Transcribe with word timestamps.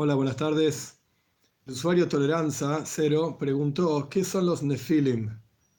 Hola, 0.00 0.14
buenas 0.14 0.36
tardes. 0.36 0.96
El 1.66 1.72
usuario 1.72 2.06
Toleranza 2.06 2.84
Cero 2.86 3.36
preguntó 3.36 4.08
qué 4.08 4.22
son 4.22 4.46
los 4.46 4.62
Nefilim. 4.62 5.28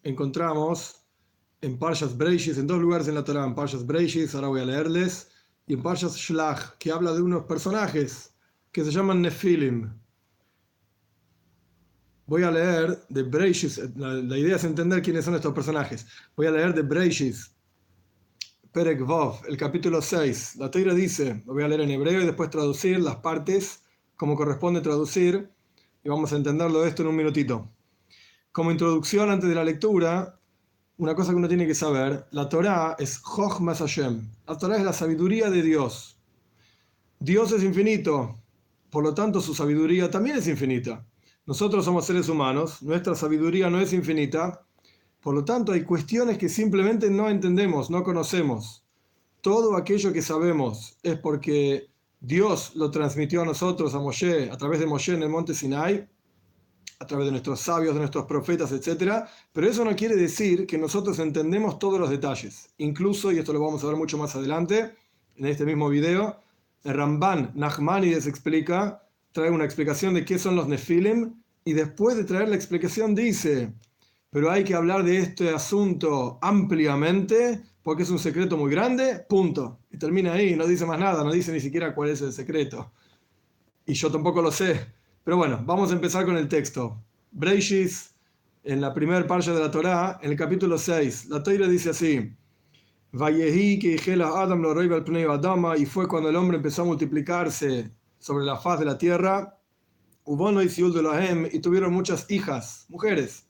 Encontramos 0.03 1.06
en 1.61 1.80
Parshas 1.80 2.17
Breishis, 2.17 2.58
en 2.58 2.67
dos 2.67 2.82
lugares 2.82 3.08
en 3.08 3.16
la 3.16 3.24
Torah, 3.24 3.45
en 3.45 3.55
Parshas 3.55 3.85
Breishis, 3.85 4.35
ahora 4.35 4.50
voy 4.50 4.59
a 4.59 4.66
leerles, 4.66 5.32
y 5.67 5.75
en 5.75 5.82
Parshas 5.82 6.17
Shlach, 6.17 6.75
que 6.79 6.92
habla 6.92 7.13
de 7.13 7.21
unos 7.21 7.45
personajes 7.45 8.36
que 8.74 8.84
se 8.84 8.92
llaman 8.92 9.21
Nefilim. 9.21 9.90
Voy 12.26 12.44
a 12.44 12.52
leer 12.52 13.02
de 13.08 13.24
Breishis, 13.24 13.78
la, 13.96 14.16
la 14.16 14.38
idea 14.38 14.58
es 14.58 14.66
entender 14.66 15.02
quiénes 15.02 15.24
son 15.24 15.36
estos 15.36 15.54
personajes. 15.54 16.06
Voy 16.36 16.48
a 16.48 16.52
leer 16.52 16.74
de 16.74 16.82
Breishis, 16.82 17.56
Perek 18.74 19.00
Vov, 19.00 19.46
el 19.48 19.56
capítulo 19.56 20.02
6. 20.02 20.58
La 20.58 20.70
Torah 20.70 20.94
dice, 20.94 21.42
lo 21.46 21.54
voy 21.54 21.64
a 21.64 21.70
leer 21.70 21.80
en 21.80 21.92
hebreo 21.92 22.22
y 22.22 22.26
después 22.26 22.50
traducir 22.50 23.00
las 23.00 23.16
partes 23.16 23.82
como 24.20 24.36
corresponde 24.36 24.82
traducir, 24.82 25.50
y 26.04 26.09
vamos 26.09 26.34
a 26.34 26.36
entenderlo 26.36 26.86
esto 26.86 27.04
en 27.04 27.08
un 27.08 27.16
minutito. 27.16 27.70
Como 28.52 28.70
introducción 28.70 29.30
antes 29.30 29.48
de 29.48 29.55
la 29.55 29.64
lectura, 29.64 30.38
una 30.98 31.16
cosa 31.16 31.32
que 31.32 31.38
uno 31.38 31.48
tiene 31.48 31.66
que 31.66 31.73
saber, 31.73 32.26
la 32.32 32.50
Torah 32.50 32.98
es 33.00 33.22
Chochmas 33.24 33.80
Hashem. 33.80 34.30
La 34.46 34.58
Torah 34.58 34.76
es 34.76 34.84
la 34.84 34.91
sabiduría 34.91 35.50
de 35.50 35.63
Dios. 35.63 36.20
Dios 37.18 37.54
es 37.54 37.63
infinito, 37.63 38.38
por 38.90 39.05
lo 39.05 39.13
tanto 39.13 39.40
su 39.40 39.55
sabiduría 39.55 40.12
también 40.12 40.36
es 40.36 40.49
infinita. 40.49 41.08
Nosotros 41.46 41.86
somos 41.86 42.05
seres 42.05 42.27
humanos, 42.27 42.84
nuestra 42.84 43.16
sabiduría 43.16 43.70
no 43.70 43.80
es 43.80 43.94
infinita, 43.94 44.66
por 45.22 45.34
lo 45.34 45.46
tanto, 45.46 45.72
hay 45.72 45.84
cuestiones 45.84 46.38
que 46.38 46.49
simplemente 46.49 47.10
no 47.10 47.30
entendemos, 47.30 47.90
no 47.90 48.04
conocemos. 48.04 48.86
Todo 49.40 49.77
aquello 49.77 50.12
que 50.12 50.22
sabemos 50.22 50.98
es 51.04 51.18
porque 51.18 51.90
Dios 52.20 52.76
lo 52.76 52.91
transmitió 52.91 53.41
a 53.41 53.46
nosotros, 53.46 53.96
a 53.96 54.00
Moshe, 54.00 54.50
a 54.52 54.58
través 54.58 54.80
de 54.80 54.86
Moshe 54.86 55.14
en 55.14 55.23
el 55.23 55.30
monte 55.30 55.54
Sinai, 55.54 56.08
a 56.99 57.07
través 57.07 57.27
de 57.27 57.32
nuestros 57.32 57.62
sabios, 57.62 57.93
de 57.93 57.99
nuestros 57.99 58.26
profetas, 58.26 58.71
etc. 58.74 59.24
Pero 59.54 59.68
eso 59.68 59.85
no 59.85 59.96
quiere 59.96 60.18
decir 60.18 60.68
que 60.68 60.77
nosotros 60.77 61.18
entendemos 61.20 61.80
todos 61.80 61.99
los 61.99 62.10
detalles. 62.10 62.70
Incluso, 62.77 63.32
y 63.32 63.40
esto 63.40 63.54
lo 63.54 63.62
vamos 63.62 63.84
a 63.84 63.88
ver 63.88 63.96
mucho 63.96 64.17
más 64.17 64.35
adelante, 64.35 64.93
en 65.38 65.45
este 65.45 65.66
mismo 65.66 65.88
video, 65.88 66.41
el 66.83 66.93
Ramban 66.93 67.52
Nachmanides 67.55 68.27
explica, 68.27 69.02
trae 69.31 69.49
una 69.49 69.63
explicación 69.63 70.13
de 70.13 70.25
qué 70.25 70.38
son 70.38 70.58
los 70.58 70.67
Nefilim, 70.67 71.41
y 71.63 71.73
después 71.73 72.17
de 72.17 72.25
traer 72.25 72.49
la 72.49 72.55
explicación 72.55 73.15
dice, 73.15 73.73
pero 74.30 74.52
hay 74.52 74.65
que 74.65 74.75
hablar 74.75 75.03
de 75.03 75.19
este 75.19 75.49
asunto 75.52 76.38
ampliamente 76.41 77.63
porque 77.83 78.03
es 78.03 78.09
un 78.09 78.19
secreto 78.19 78.58
muy 78.58 78.72
grande, 78.72 79.25
punto. 79.27 79.80
Y 79.91 79.97
termina 79.97 80.33
ahí, 80.33 80.55
no 80.55 80.67
dice 80.67 80.85
más 80.85 80.99
nada, 80.99 81.23
no 81.23 81.31
dice 81.31 81.52
ni 81.52 81.59
siquiera 81.59 81.95
cuál 81.95 82.09
es 82.09 82.21
el 82.21 82.33
secreto. 82.33 82.91
Y 83.86 83.94
yo 83.94 84.11
tampoco 84.11 84.41
lo 84.41 84.52
sé. 84.52 84.94
Pero 85.23 85.38
bueno, 85.38 85.61
vamos 85.66 85.91
a 85.91 85.94
empezar 85.94 86.25
con 86.25 86.38
el 86.38 86.47
texto. 86.47 87.03
Breishis, 87.31 88.16
en 88.63 88.81
la 88.81 88.94
primera 88.94 89.25
parte 89.25 89.52
de 89.52 89.59
la 89.59 89.71
Torá, 89.71 90.19
en 90.21 90.31
el 90.31 90.38
capítulo 90.38 90.77
6, 90.77 91.27
la 91.27 91.41
Torah 91.41 91.67
dice 91.67 91.91
así: 91.91 92.36
Adam 93.13 94.61
lo 94.61 95.31
Adama, 95.31 95.77
y 95.77 95.86
fue 95.86 96.08
cuando 96.08 96.30
el 96.30 96.36
hombre 96.36 96.58
empezó 96.58 96.83
a 96.83 96.86
multiplicarse 96.86 97.91
sobre 98.19 98.45
la 98.45 98.58
faz 98.58 98.80
de 98.80 98.86
la 98.86 98.97
tierra. 98.97 99.59
Y 100.27 101.59
tuvieron 101.59 101.91
muchas 101.91 102.30
hijas, 102.30 102.86
mujeres. 102.88 103.48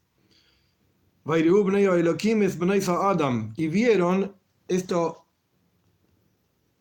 Y 3.55 3.67
vieron 3.67 4.35
esto 4.67 5.25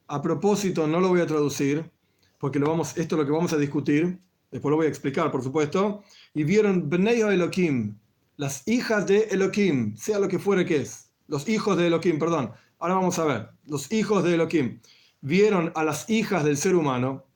a 0.07 0.23
propósito, 0.23 0.87
no 0.87 1.01
lo 1.01 1.09
voy 1.09 1.21
a 1.21 1.27
traducir, 1.27 1.91
porque 2.39 2.59
lo 2.59 2.69
vamos, 2.71 2.97
esto 2.97 3.15
es 3.15 3.19
lo 3.21 3.27
que 3.27 3.33
vamos 3.33 3.53
a 3.53 3.59
discutir, 3.59 4.19
después 4.51 4.71
lo 4.71 4.77
voy 4.77 4.87
a 4.87 4.89
explicar, 4.89 5.31
por 5.31 5.43
supuesto. 5.43 6.03
Y 6.33 6.45
vieron 6.45 6.89
Bnei 6.89 7.21
Elohim, 7.21 7.99
las 8.39 8.67
hijas 8.67 9.07
de 9.07 9.25
Elohim, 9.31 9.95
sea 9.97 10.19
lo 10.19 10.29
que 10.29 10.39
fuere 10.39 10.65
que 10.65 10.77
es, 10.77 11.11
los 11.27 11.47
hijos 11.47 11.77
de 11.77 11.89
Elohim, 11.89 12.19
perdón. 12.19 12.51
Ahora 12.79 12.95
vamos 12.95 13.19
a 13.19 13.25
ver, 13.25 13.51
los 13.67 13.93
hijos 13.93 14.25
de 14.25 14.35
Elohim. 14.35 14.81
Vieron 15.21 15.73
a 15.75 15.85
las 15.85 16.09
hijas 16.09 16.43
del 16.45 16.57
ser 16.57 16.75
humano, 16.75 17.27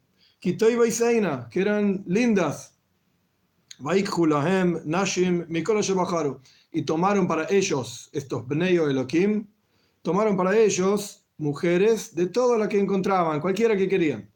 Kitoy 0.40 0.78
que 1.50 1.60
eran 1.60 2.04
lindas. 2.06 2.78
Nashim, 3.78 5.46
y 6.72 6.82
tomaron 6.82 7.28
para 7.28 7.46
ellos, 7.50 8.08
estos 8.12 8.46
Bneo 8.48 8.88
Elohim, 8.88 9.46
tomaron 10.00 10.36
para 10.36 10.56
ellos 10.56 11.24
mujeres 11.36 12.14
de 12.14 12.26
todas 12.26 12.58
las 12.58 12.68
que 12.68 12.80
encontraban, 12.80 13.40
cualquiera 13.40 13.76
que 13.76 13.88
querían. 13.88 14.28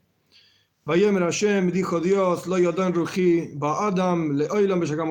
Vayemer 0.85 1.23
Hashem, 1.23 1.73
dijo 1.73 1.99
Dios, 1.99 2.47
Lo 2.47 2.57
Ruji, 2.57 3.53
Ba 3.55 3.89
Adam, 3.89 4.37
Le 4.37 4.47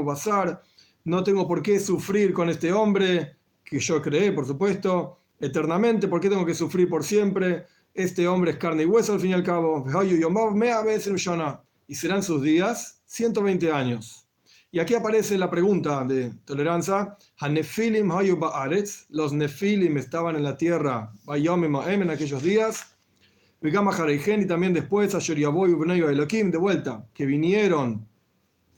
Basar, 0.03 0.61
no 1.03 1.23
tengo 1.23 1.47
por 1.47 1.61
qué 1.61 1.79
sufrir 1.79 2.31
con 2.33 2.49
este 2.49 2.71
hombre, 2.71 3.35
que 3.63 3.79
yo 3.79 4.01
creé, 4.01 4.31
por 4.31 4.45
supuesto, 4.45 5.19
eternamente, 5.39 6.07
¿por 6.07 6.21
qué 6.21 6.29
tengo 6.29 6.45
que 6.45 6.55
sufrir 6.55 6.87
por 6.87 7.03
siempre? 7.03 7.65
Este 7.93 8.27
hombre 8.27 8.51
es 8.51 8.57
carne 8.57 8.83
y 8.83 8.85
hueso 8.85 9.13
al 9.13 9.19
fin 9.19 9.31
y 9.31 9.33
al 9.33 9.43
cabo. 9.43 9.85
Y 11.87 11.95
serán 11.95 12.23
sus 12.23 12.41
días 12.41 13.01
120 13.05 13.71
años. 13.71 14.24
Y 14.71 14.79
aquí 14.79 14.93
aparece 14.93 15.37
la 15.37 15.49
pregunta 15.49 16.03
de 16.03 16.33
tolerancia. 16.45 17.17
Los 19.09 19.33
nefilim 19.33 19.97
estaban 19.97 20.35
en 20.35 20.43
la 20.43 20.57
tierra 20.57 21.13
en 21.27 22.09
aquellos 22.09 22.43
días. 22.43 22.95
Y 23.61 23.71
también 24.45 24.73
después, 24.73 25.13
de 26.51 26.57
vuelta, 26.57 27.05
que 27.13 27.25
vinieron, 27.25 28.07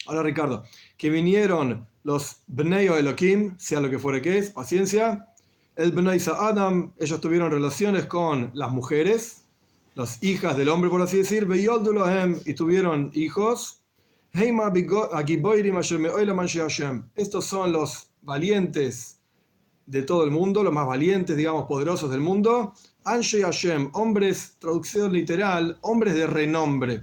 ahora 0.06 0.24
Ricardo, 0.24 0.64
que 0.98 1.10
vinieron 1.10 1.88
los 2.04 2.44
Bnei 2.48 2.88
Elohim, 2.88 3.58
sea 3.58 3.82
lo 3.82 3.90
que 3.90 4.00
fuere 4.00 4.22
que 4.22 4.38
es, 4.38 4.52
paciencia, 4.52 5.28
el 5.76 5.92
Bnei 5.92 6.22
Adam, 6.40 6.94
ellos 7.00 7.20
tuvieron 7.20 7.52
relaciones 7.52 8.06
con 8.06 8.52
las 8.54 8.72
mujeres, 8.72 9.44
las 9.94 10.24
hijas 10.24 10.56
del 10.56 10.70
hombre, 10.70 10.90
por 10.90 11.02
así 11.02 11.18
decir, 11.18 11.48
y 12.46 12.54
tuvieron 12.54 13.12
hijos, 13.14 13.82
estos 17.16 17.46
son 17.46 17.72
los 17.72 18.12
valientes 18.22 19.20
de 19.88 20.04
todo 20.04 20.24
el 20.26 20.30
mundo, 20.30 20.62
los 20.62 20.72
más 20.72 20.86
valientes, 20.86 21.36
digamos, 21.36 21.66
poderosos 21.66 22.12
del 22.12 22.22
mundo. 22.22 22.72
Anshe 23.06 23.42
Hashem, 23.42 23.90
hombres, 23.94 24.58
traducción 24.60 25.12
literal, 25.12 25.80
hombres 25.82 26.14
de 26.14 26.28
renombre. 26.28 27.02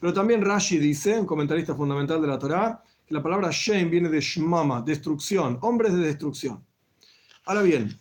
Pero 0.00 0.12
también 0.12 0.44
Rashi 0.44 0.78
dice, 0.78 1.16
un 1.20 1.26
comentarista 1.26 1.76
fundamental 1.76 2.20
de 2.20 2.26
la 2.26 2.40
Torá, 2.40 2.82
que 3.06 3.14
la 3.14 3.22
palabra 3.22 3.50
Shem 3.52 3.88
viene 3.88 4.08
de 4.08 4.20
Shmama, 4.20 4.82
destrucción, 4.82 5.58
hombres 5.60 5.92
de 5.92 6.00
destrucción. 6.00 6.60
Ahora 7.46 7.62
bien, 7.62 7.96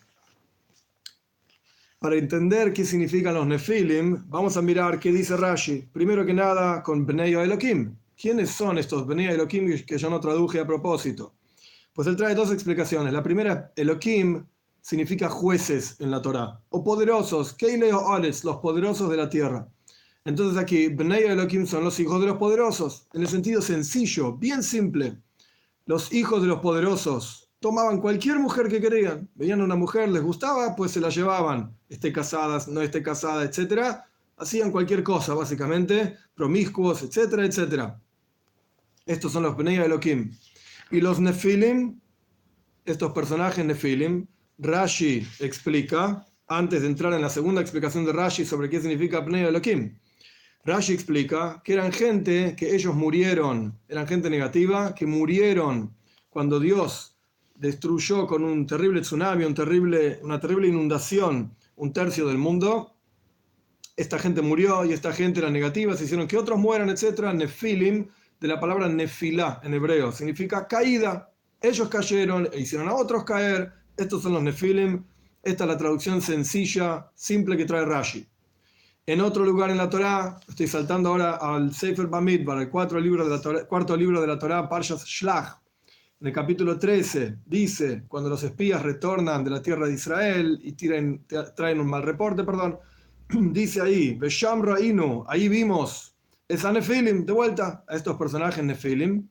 para 1.99 2.15
entender 2.15 2.73
qué 2.73 2.85
significan 2.85 3.35
los 3.35 3.45
Nefilim, 3.45 4.23
vamos 4.29 4.57
a 4.57 4.63
mirar 4.63 4.99
qué 4.99 5.11
dice 5.11 5.37
Rashi. 5.37 5.89
Primero 5.93 6.25
que 6.25 6.33
nada, 6.33 6.81
con 6.81 7.05
Bnei 7.05 7.33
Elohim. 7.33 7.95
¿Quiénes 8.19 8.51
son 8.51 8.77
estos 8.77 9.05
Bnei 9.05 9.27
Elohim 9.27 9.83
que 9.85 9.97
yo 9.97 10.09
no 10.09 10.19
traduje 10.19 10.59
a 10.59 10.67
propósito? 10.67 11.35
Pues 11.93 12.07
él 12.07 12.15
trae 12.15 12.35
dos 12.35 12.51
explicaciones. 12.51 13.13
La 13.13 13.23
primera, 13.23 13.71
Elohim 13.75 14.45
significa 14.81 15.29
jueces 15.29 15.95
en 15.99 16.11
la 16.11 16.21
Torah, 16.21 16.59
o 16.69 16.83
poderosos, 16.83 17.53
Keileo 17.53 17.99
Ores, 17.99 18.43
los 18.43 18.57
poderosos 18.57 19.09
de 19.09 19.17
la 19.17 19.29
tierra. 19.29 19.67
Entonces 20.25 20.57
aquí, 20.57 20.87
Bnei 20.87 21.23
Elohim 21.23 21.65
son 21.65 21.83
los 21.83 21.99
hijos 21.99 22.19
de 22.19 22.27
los 22.27 22.37
poderosos, 22.37 23.07
en 23.13 23.21
el 23.21 23.27
sentido 23.27 23.61
sencillo, 23.61 24.33
bien 24.33 24.63
simple. 24.63 25.17
Los 25.85 26.13
hijos 26.13 26.41
de 26.41 26.47
los 26.47 26.59
poderosos 26.59 27.49
tomaban 27.59 28.01
cualquier 28.01 28.39
mujer 28.39 28.67
que 28.67 28.81
querían. 28.81 29.29
Veían 29.35 29.61
a 29.61 29.63
una 29.63 29.75
mujer, 29.75 30.09
les 30.09 30.21
gustaba, 30.21 30.75
pues 30.75 30.91
se 30.91 30.99
la 30.99 31.09
llevaban, 31.09 31.77
esté 31.89 32.11
casada, 32.11 32.63
no 32.67 32.81
esté 32.81 33.01
casada, 33.01 33.43
etc. 33.43 34.03
Hacían 34.37 34.71
cualquier 34.71 35.03
cosa, 35.03 35.33
básicamente, 35.33 36.17
promiscuos, 36.35 37.03
etcétera, 37.03 37.45
etcétera. 37.45 38.01
Estos 39.05 39.31
son 39.31 39.43
los 39.43 39.55
Bnei 39.55 39.77
Elohim. 39.77 40.31
Y 40.91 41.01
los 41.01 41.19
Nefilim, 41.19 41.99
estos 42.85 43.11
personajes 43.13 43.63
Nefilim, 43.65 44.27
Rashi 44.57 45.27
explica, 45.39 46.25
antes 46.47 46.81
de 46.81 46.87
entrar 46.87 47.13
en 47.13 47.21
la 47.21 47.29
segunda 47.29 47.61
explicación 47.61 48.05
de 48.05 48.13
Rashi 48.13 48.45
sobre 48.45 48.69
qué 48.69 48.79
significa 48.79 49.19
Bnei 49.19 49.45
Elohim, 49.45 49.97
Rashi 50.65 50.93
explica 50.93 51.61
que 51.63 51.73
eran 51.73 51.91
gente 51.91 52.55
que 52.55 52.73
ellos 52.73 52.95
murieron, 52.95 53.77
eran 53.87 54.07
gente 54.07 54.29
negativa, 54.29 54.95
que 54.95 55.05
murieron 55.05 55.93
cuando 56.29 56.59
Dios 56.59 57.17
destruyó 57.55 58.25
con 58.25 58.43
un 58.43 58.65
terrible 58.65 59.01
tsunami, 59.01 59.43
un 59.43 59.53
terrible, 59.53 60.19
una 60.23 60.39
terrible 60.39 60.67
inundación 60.67 61.55
un 61.75 61.93
tercio 61.93 62.27
del 62.27 62.37
mundo. 62.37 62.92
Esta 63.95 64.17
gente 64.17 64.41
murió 64.41 64.85
y 64.85 64.93
esta 64.93 65.13
gente 65.13 65.39
era 65.39 65.49
negativa, 65.49 65.95
se 65.95 66.05
hicieron 66.05 66.27
que 66.27 66.37
otros 66.37 66.57
mueran, 66.57 66.89
etc. 66.89 67.33
Nefilim 67.33 68.07
de 68.39 68.47
la 68.47 68.59
palabra 68.59 68.89
nefilá 68.89 69.61
en 69.63 69.73
hebreo, 69.73 70.11
significa 70.11 70.67
caída. 70.67 71.31
Ellos 71.61 71.87
cayeron 71.89 72.49
e 72.51 72.59
hicieron 72.59 72.89
a 72.89 72.95
otros 72.95 73.23
caer. 73.23 73.71
Estos 73.95 74.23
son 74.23 74.33
los 74.33 74.43
nefilim. 74.43 75.03
Esta 75.41 75.63
es 75.65 75.69
la 75.69 75.77
traducción 75.77 76.21
sencilla, 76.21 77.11
simple 77.13 77.55
que 77.55 77.65
trae 77.65 77.85
Rashi. 77.85 78.27
En 79.05 79.19
otro 79.21 79.43
lugar 79.43 79.69
en 79.69 79.77
la 79.77 79.89
Torá, 79.89 80.39
estoy 80.47 80.67
saltando 80.67 81.09
ahora 81.09 81.35
al 81.35 81.73
Sefer 81.73 82.07
Bamidbar, 82.07 82.59
el 82.59 82.69
cuarto 82.69 82.97
libro 82.99 83.25
de 83.25 83.29
la 83.29 83.41
Torá, 83.41 83.65
cuarto 83.65 83.97
libro 83.97 84.21
de 84.21 84.27
la 84.27 84.39
Torá, 84.39 84.69
Parshas 84.69 85.05
Shlach, 85.05 85.57
en 86.21 86.27
el 86.27 86.33
capítulo 86.33 86.79
13, 86.79 87.39
dice, 87.45 88.05
cuando 88.07 88.29
los 88.29 88.41
espías 88.43 88.81
retornan 88.81 89.43
de 89.43 89.49
la 89.49 89.61
tierra 89.61 89.87
de 89.87 89.93
Israel 89.93 90.57
y 90.63 90.71
traen 90.71 91.81
un 91.81 91.87
mal 91.87 92.03
reporte, 92.03 92.45
perdón, 92.45 92.79
dice 93.53 93.81
ahí, 93.81 94.13
Besham 94.15 94.61
Rainu, 94.61 95.23
ahí 95.27 95.47
vimos, 95.47 96.15
es 96.47 96.65
a 96.65 96.71
Nefilim, 96.71 97.25
de 97.25 97.33
vuelta 97.33 97.83
a 97.87 97.95
estos 97.95 98.17
personajes 98.17 98.63
Nefilim, 98.63 99.27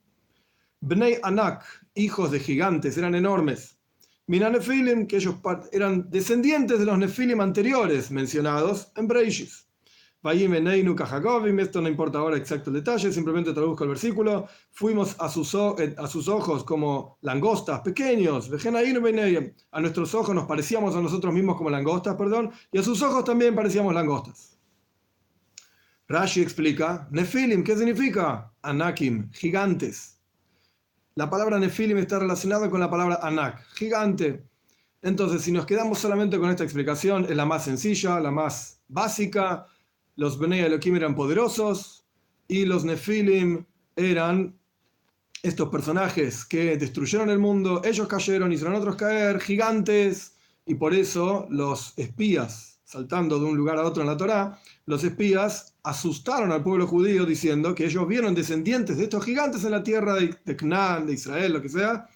Bnei 0.80 1.18
Anak, 1.22 1.64
hijos 1.94 2.30
de 2.30 2.40
gigantes, 2.40 2.98
eran 2.98 3.14
enormes. 3.14 3.78
Mina 4.26 4.50
Nefilim, 4.50 5.06
que 5.06 5.16
ellos 5.16 5.36
eran 5.72 6.10
descendientes 6.10 6.78
de 6.78 6.86
los 6.86 6.98
Nefilim 6.98 7.40
anteriores 7.40 8.10
mencionados 8.10 8.90
en 8.96 9.06
Breishis. 9.06 9.68
Esto 10.24 11.82
no 11.82 11.88
importa 11.88 12.18
ahora 12.18 12.36
exacto 12.36 12.70
el 12.70 12.74
detalle, 12.74 13.12
simplemente 13.12 13.52
traduzco 13.52 13.82
el 13.82 13.90
versículo. 13.90 14.46
Fuimos 14.70 15.16
a 15.18 15.28
sus, 15.28 15.52
eh, 15.54 15.96
a 15.98 16.06
sus 16.06 16.28
ojos 16.28 16.62
como 16.62 17.18
langostas 17.22 17.80
pequeños. 17.80 18.48
A 19.72 19.80
nuestros 19.80 20.14
ojos 20.14 20.34
nos 20.34 20.46
parecíamos 20.46 20.94
a 20.94 21.00
nosotros 21.00 21.34
mismos 21.34 21.56
como 21.56 21.70
langostas, 21.70 22.14
perdón, 22.14 22.52
y 22.70 22.78
a 22.78 22.82
sus 22.84 23.02
ojos 23.02 23.24
también 23.24 23.54
parecíamos 23.56 23.92
langostas. 23.92 24.60
Rashi 26.06 26.40
explica, 26.40 27.08
Nefilim, 27.10 27.64
¿qué 27.64 27.76
significa? 27.76 28.52
Anakim, 28.62 29.30
gigantes. 29.32 30.20
La 31.16 31.28
palabra 31.28 31.58
Nefilim 31.58 31.98
está 31.98 32.20
relacionada 32.20 32.70
con 32.70 32.78
la 32.78 32.88
palabra 32.88 33.18
Anak, 33.22 33.64
gigante. 33.74 34.44
Entonces, 35.02 35.42
si 35.42 35.50
nos 35.50 35.66
quedamos 35.66 35.98
solamente 35.98 36.38
con 36.38 36.48
esta 36.48 36.62
explicación, 36.62 37.24
es 37.24 37.36
la 37.36 37.44
más 37.44 37.64
sencilla, 37.64 38.20
la 38.20 38.30
más 38.30 38.80
básica 38.86 39.66
los 40.16 40.38
Bnei 40.38 40.60
Elohim 40.60 40.96
eran 40.96 41.14
poderosos 41.14 42.06
y 42.48 42.64
los 42.64 42.84
Nefilim 42.84 43.64
eran 43.96 44.58
estos 45.42 45.68
personajes 45.70 46.44
que 46.44 46.76
destruyeron 46.76 47.28
el 47.30 47.38
mundo, 47.38 47.82
ellos 47.84 48.06
cayeron, 48.06 48.52
hicieron 48.52 48.76
otros 48.76 48.96
caer, 48.96 49.40
gigantes, 49.40 50.36
y 50.66 50.74
por 50.76 50.94
eso 50.94 51.46
los 51.50 51.94
espías, 51.96 52.80
saltando 52.84 53.38
de 53.40 53.46
un 53.46 53.56
lugar 53.56 53.78
a 53.78 53.84
otro 53.84 54.02
en 54.02 54.08
la 54.08 54.16
Torá, 54.16 54.60
los 54.86 55.02
espías 55.02 55.74
asustaron 55.82 56.52
al 56.52 56.62
pueblo 56.62 56.86
judío 56.86 57.26
diciendo 57.26 57.74
que 57.74 57.86
ellos 57.86 58.06
vieron 58.06 58.34
descendientes 58.34 58.98
de 58.98 59.04
estos 59.04 59.24
gigantes 59.24 59.64
en 59.64 59.72
la 59.72 59.82
tierra 59.82 60.14
de, 60.14 60.36
de 60.44 60.54
de 61.06 61.12
Israel, 61.12 61.54
lo 61.54 61.62
que 61.62 61.68
sea, 61.68 62.06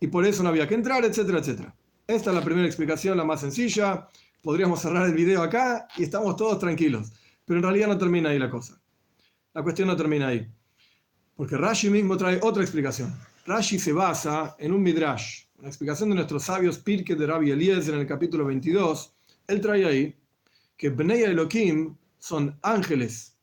y 0.00 0.08
por 0.08 0.26
eso 0.26 0.42
no 0.42 0.48
había 0.48 0.66
que 0.66 0.74
entrar, 0.74 1.04
etcétera, 1.04 1.38
etcétera. 1.38 1.76
Esta 2.06 2.30
es 2.30 2.36
la 2.36 2.44
primera 2.44 2.66
explicación, 2.66 3.16
la 3.16 3.24
más 3.24 3.40
sencilla. 3.40 4.08
Podríamos 4.42 4.80
cerrar 4.80 5.06
el 5.06 5.14
video 5.14 5.42
acá 5.42 5.88
y 5.96 6.04
estamos 6.04 6.36
todos 6.36 6.58
tranquilos. 6.58 7.12
Pero 7.46 7.58
en 7.58 7.62
realidad 7.62 7.88
no 7.88 7.96
termina 7.96 8.28
ahí 8.30 8.38
la 8.38 8.50
cosa. 8.50 8.78
La 9.54 9.62
cuestión 9.62 9.88
no 9.88 9.96
termina 9.96 10.28
ahí. 10.28 10.46
Porque 11.34 11.56
Rashi 11.56 11.88
mismo 11.88 12.16
trae 12.16 12.38
otra 12.42 12.62
explicación. 12.62 13.14
Rashi 13.46 13.78
se 13.78 13.92
basa 13.92 14.56
en 14.58 14.72
un 14.72 14.82
midrash, 14.82 15.44
una 15.58 15.68
explicación 15.68 16.08
de 16.10 16.16
nuestros 16.16 16.42
sabios 16.42 16.78
Pirke 16.78 17.14
de 17.14 17.26
Rabbi 17.26 17.52
Eliezer 17.52 17.94
en 17.94 18.00
el 18.00 18.06
capítulo 18.06 18.44
22. 18.44 19.14
Él 19.46 19.60
trae 19.60 19.86
ahí 19.86 20.16
que 20.76 20.90
Bnei 20.90 21.22
Elohim 21.22 21.96
son 22.18 22.58
ángeles. 22.62 23.38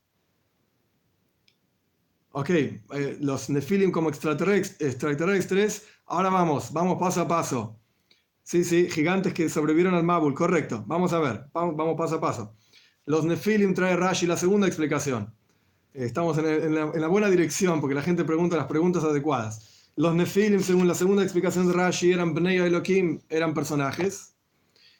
Ok, 2.31 2.50
eh, 2.50 2.81
los 3.21 3.50
Nefilim 3.50 3.91
como 3.91 4.09
extraterrestres. 4.09 5.88
Ahora 6.07 6.29
vamos, 6.29 6.73
vamos 6.73 7.00
paso 7.00 7.21
a 7.21 7.27
paso. 7.27 7.79
Sí, 8.41 8.63
sí, 8.65 8.89
gigantes 8.89 9.33
que 9.33 9.47
sobrevivieron 9.47 9.94
al 9.94 10.03
Mabul, 10.03 10.33
correcto. 10.33 10.83
Vamos 10.85 11.13
a 11.13 11.19
ver, 11.19 11.45
vamos, 11.53 11.77
vamos 11.77 11.95
paso 11.95 12.15
a 12.15 12.21
paso. 12.21 12.55
Los 13.05 13.25
Nefilim 13.25 13.73
trae 13.73 13.97
Rashi 13.97 14.25
la 14.25 14.38
segunda 14.38 14.65
explicación. 14.65 15.33
Estamos 15.94 16.38
en, 16.38 16.73
la, 16.73 17.07
buena 17.07 17.29
dirección 17.29 17.81
porque 17.81 17.95
la 17.95 18.01
gente 18.01 18.23
pregunta 18.23 18.55
las 18.55 18.67
preguntas 18.67 19.03
adecuadas. 19.03 19.89
Los 19.97 20.15
Nefilim, 20.15 20.61
según 20.61 20.88
la 20.88 20.95
segunda 20.95 21.21
explicación 21.21 21.67
de 21.67 21.73
Rashi, 21.73 22.13
eran 22.13 22.33
Bnei 22.33 22.57
Elohim, 22.57 23.19
eran 23.29 23.53
personajes 23.53 24.35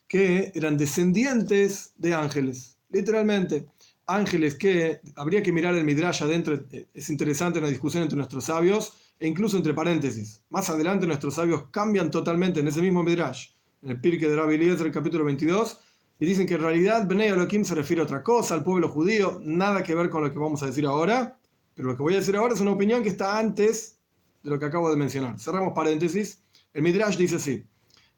que 0.08 0.52
eran 0.54 0.78
descendientes 0.78 1.94
de 1.98 2.14
ángeles, 2.14 2.78
literalmente. 2.92 3.68
Ángeles 4.06 4.56
que 4.56 5.00
habría 5.16 5.42
que 5.42 5.54
mirar 5.54 5.74
el 5.76 5.86
Midrash 5.86 6.24
adentro, 6.24 6.62
es 6.94 7.10
interesante 7.10 7.60
una 7.60 7.70
discusión 7.70 8.04
entre 8.04 8.18
nuestros 8.18 8.44
sabios 8.44 8.94
e 9.18 9.28
incluso 9.28 9.56
entre 9.56 9.74
paréntesis. 9.74 10.42
Más 10.50 10.70
adelante 10.70 11.08
nuestros 11.08 11.36
sabios 11.36 11.70
cambian 11.72 12.12
totalmente 12.12 12.60
en 12.60 12.68
ese 12.68 12.82
mismo 12.82 13.02
Midrash, 13.02 13.52
en 13.82 13.92
el 13.92 14.02
Pirke 14.02 14.28
de 14.28 14.36
Rabbi 14.36 14.56
Eliezer, 14.56 14.88
el 14.88 14.92
capítulo 14.92 15.24
22, 15.24 15.80
y 16.20 16.26
dicen 16.26 16.48
que 16.48 16.56
en 16.56 16.62
realidad 16.62 17.08
Bnei 17.08 17.30
Elohim 17.30 17.66
se 17.66 17.76
refiere 17.76 18.02
a 18.02 18.06
otra 18.06 18.24
cosa, 18.24 18.56
al 18.56 18.64
pueblo 18.64 18.90
judío, 18.90 19.42
nada 19.44 19.84
que 19.84 19.96
ver 19.96 20.10
con 20.10 20.24
lo 20.24 20.32
que 20.32 20.40
vamos 20.40 20.64
a 20.64 20.68
decir 20.68 20.86
ahora, 20.86 21.38
pero 21.74 21.90
lo 21.90 21.98
que 21.98 22.04
voy 22.04 22.14
a 22.14 22.18
decir 22.18 22.36
ahora 22.36 22.54
es 22.54 22.62
una 22.62 22.72
opinión 22.72 23.04
que 23.04 23.10
está 23.10 23.38
antes 23.38 24.00
de 24.44 24.50
lo 24.50 24.60
que 24.60 24.66
acabo 24.66 24.90
de 24.90 24.96
mencionar. 24.96 25.40
Cerramos 25.40 25.74
paréntesis. 25.74 26.44
El 26.74 26.84
Midrash 26.84 27.18
dice 27.18 27.36
así, 27.36 27.66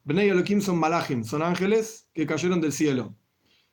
Bnei 0.04 0.28
Elohim 0.28 0.60
son 0.60 0.78
malachim, 0.78 1.24
son 1.24 1.42
ángeles 1.42 2.08
que 2.12 2.26
cayeron 2.26 2.60
del 2.60 2.72
cielo. 2.72 3.14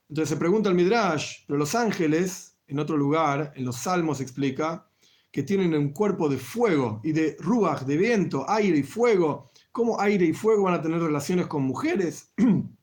Entonces 0.10 0.30
se 0.30 0.38
pregunta 0.38 0.70
el 0.70 0.75
Midrash, 0.75 1.44
pero 1.48 1.60
los 1.60 1.75
ángeles, 1.75 2.58
en 2.68 2.80
otro 2.80 2.98
lugar, 2.98 3.54
en 3.56 3.66
los 3.66 3.78
Salmos 3.78 4.22
explica, 4.22 4.88
que 5.31 5.44
tienen 5.44 5.74
un 5.74 5.90
cuerpo 5.90 6.30
de 6.30 6.38
fuego 6.38 7.02
y 7.04 7.12
de 7.12 7.36
ruach, 7.40 7.81
de 7.81 7.98
viento, 7.98 8.48
aire 8.50 8.78
y 8.78 8.84
fuego. 8.84 9.52
¿Cómo 9.72 10.00
aire 10.00 10.25
y 10.25 10.34
fuego 10.34 10.64
van 10.64 10.75
a 10.75 10.81
tener 10.81 11.02
relaciones 11.02 11.48
con 11.48 11.64
mujeres, 11.64 12.31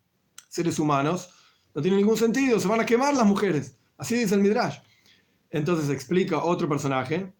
seres 0.50 0.78
humanos? 0.78 1.30
No 1.74 1.80
tiene 1.80 1.96
ningún 1.96 2.16
sentido, 2.16 2.60
se 2.60 2.68
van 2.68 2.80
a 2.80 2.86
quemar 2.86 3.14
las 3.14 3.26
mujeres. 3.26 3.78
Así 3.96 4.16
dice 4.16 4.34
el 4.34 4.42
Midrash. 4.42 4.78
Entonces 5.50 5.88
explica 5.88 6.44
otro 6.44 6.68
personaje. 6.68 7.32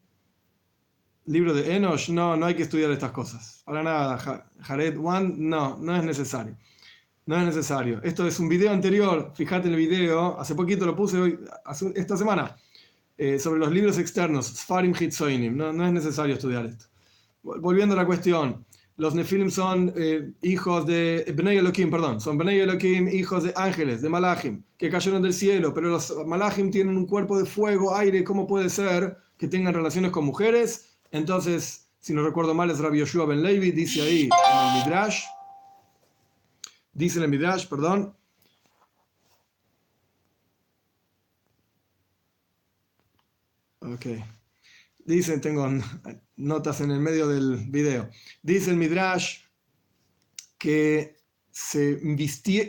Libro 1.27 1.53
de 1.53 1.77
Enosh, 1.77 2.11
no, 2.11 2.37
no 2.37 2.47
hay 2.47 2.55
que 2.55 2.63
estudiar 2.63 2.91
estas 2.91 3.13
cosas. 3.13 3.63
Para 3.65 3.83
nada, 3.83 4.47
Jared 4.61 4.99
One, 4.99 5.35
no, 5.37 5.77
no 5.79 5.97
es 5.97 6.05
necesario. 6.05 6.57
No 7.27 7.37
es 7.37 7.45
necesario. 7.45 8.01
Esto 8.03 8.27
es 8.27 8.41
un 8.41 8.49
video 8.49 8.73
anterior, 8.73 9.33
fíjate 9.35 9.69
en 9.69 9.75
el 9.75 9.81
video, 9.81 10.41
hace 10.41 10.55
poquito 10.55 10.87
lo 10.87 10.97
puse 10.97 11.19
hoy, 11.19 11.39
esta 11.95 12.17
semana, 12.17 12.57
eh, 13.17 13.39
sobre 13.39 13.61
los 13.61 13.71
libros 13.71 13.99
externos, 13.99 14.47
Sfarim 14.47 14.95
Hitzoinim. 14.95 15.57
No, 15.57 15.73
no 15.73 15.87
es 15.87 15.93
necesario 15.93 16.35
estudiar 16.35 16.67
esto. 16.67 16.87
Volviendo 17.43 17.95
a 17.95 17.99
la 17.99 18.07
cuestión, 18.07 18.65
los 19.01 19.15
Nefilim 19.15 19.51
son 19.51 19.95
eh, 19.97 20.31
hijos 20.43 20.85
de 20.85 21.25
Bnei 21.35 21.57
Elohim, 21.57 21.91
perdón, 21.91 22.21
son 22.21 22.37
Bnei 22.37 22.61
Elohim, 22.61 23.09
hijos 23.09 23.45
de 23.45 23.53
ángeles, 23.57 24.03
de 24.03 24.11
Malachim, 24.11 24.63
que 24.77 24.91
cayeron 24.91 25.23
del 25.23 25.33
cielo, 25.33 25.73
pero 25.73 25.89
los 25.89 26.15
Malachim 26.27 26.71
tienen 26.71 26.99
un 26.99 27.07
cuerpo 27.07 27.39
de 27.39 27.47
fuego, 27.47 27.97
aire, 27.97 28.23
¿cómo 28.23 28.47
puede 28.47 28.69
ser 28.69 29.17
que 29.39 29.49
tengan 29.49 29.73
relaciones 29.73 30.11
con 30.11 30.27
mujeres? 30.27 30.99
Entonces, 31.13 31.89
si 31.99 32.13
no 32.13 32.23
recuerdo 32.23 32.53
mal, 32.53 32.71
es 32.71 32.79
Rabbi 32.79 32.99
Yoshua 32.99 33.25
Ben 33.25 33.43
Levi, 33.43 33.71
dice 33.71 34.03
ahí 34.03 34.29
en 34.29 34.69
el 34.69 34.85
Midrash, 34.85 35.23
dice 36.93 37.21
en 37.21 37.25
el 37.25 37.31
Midrash, 37.31 37.67
perdón, 37.69 38.15
Ok. 43.83 44.07
Dicen, 45.11 45.41
tengo 45.41 45.69
notas 46.37 46.81
en 46.81 46.93
el 46.93 47.01
medio 47.01 47.27
del 47.27 47.67
video. 47.69 48.09
Dice 48.43 48.71
el 48.71 48.77
Midrash 48.77 49.41
que 50.57 51.17
se 51.51 51.99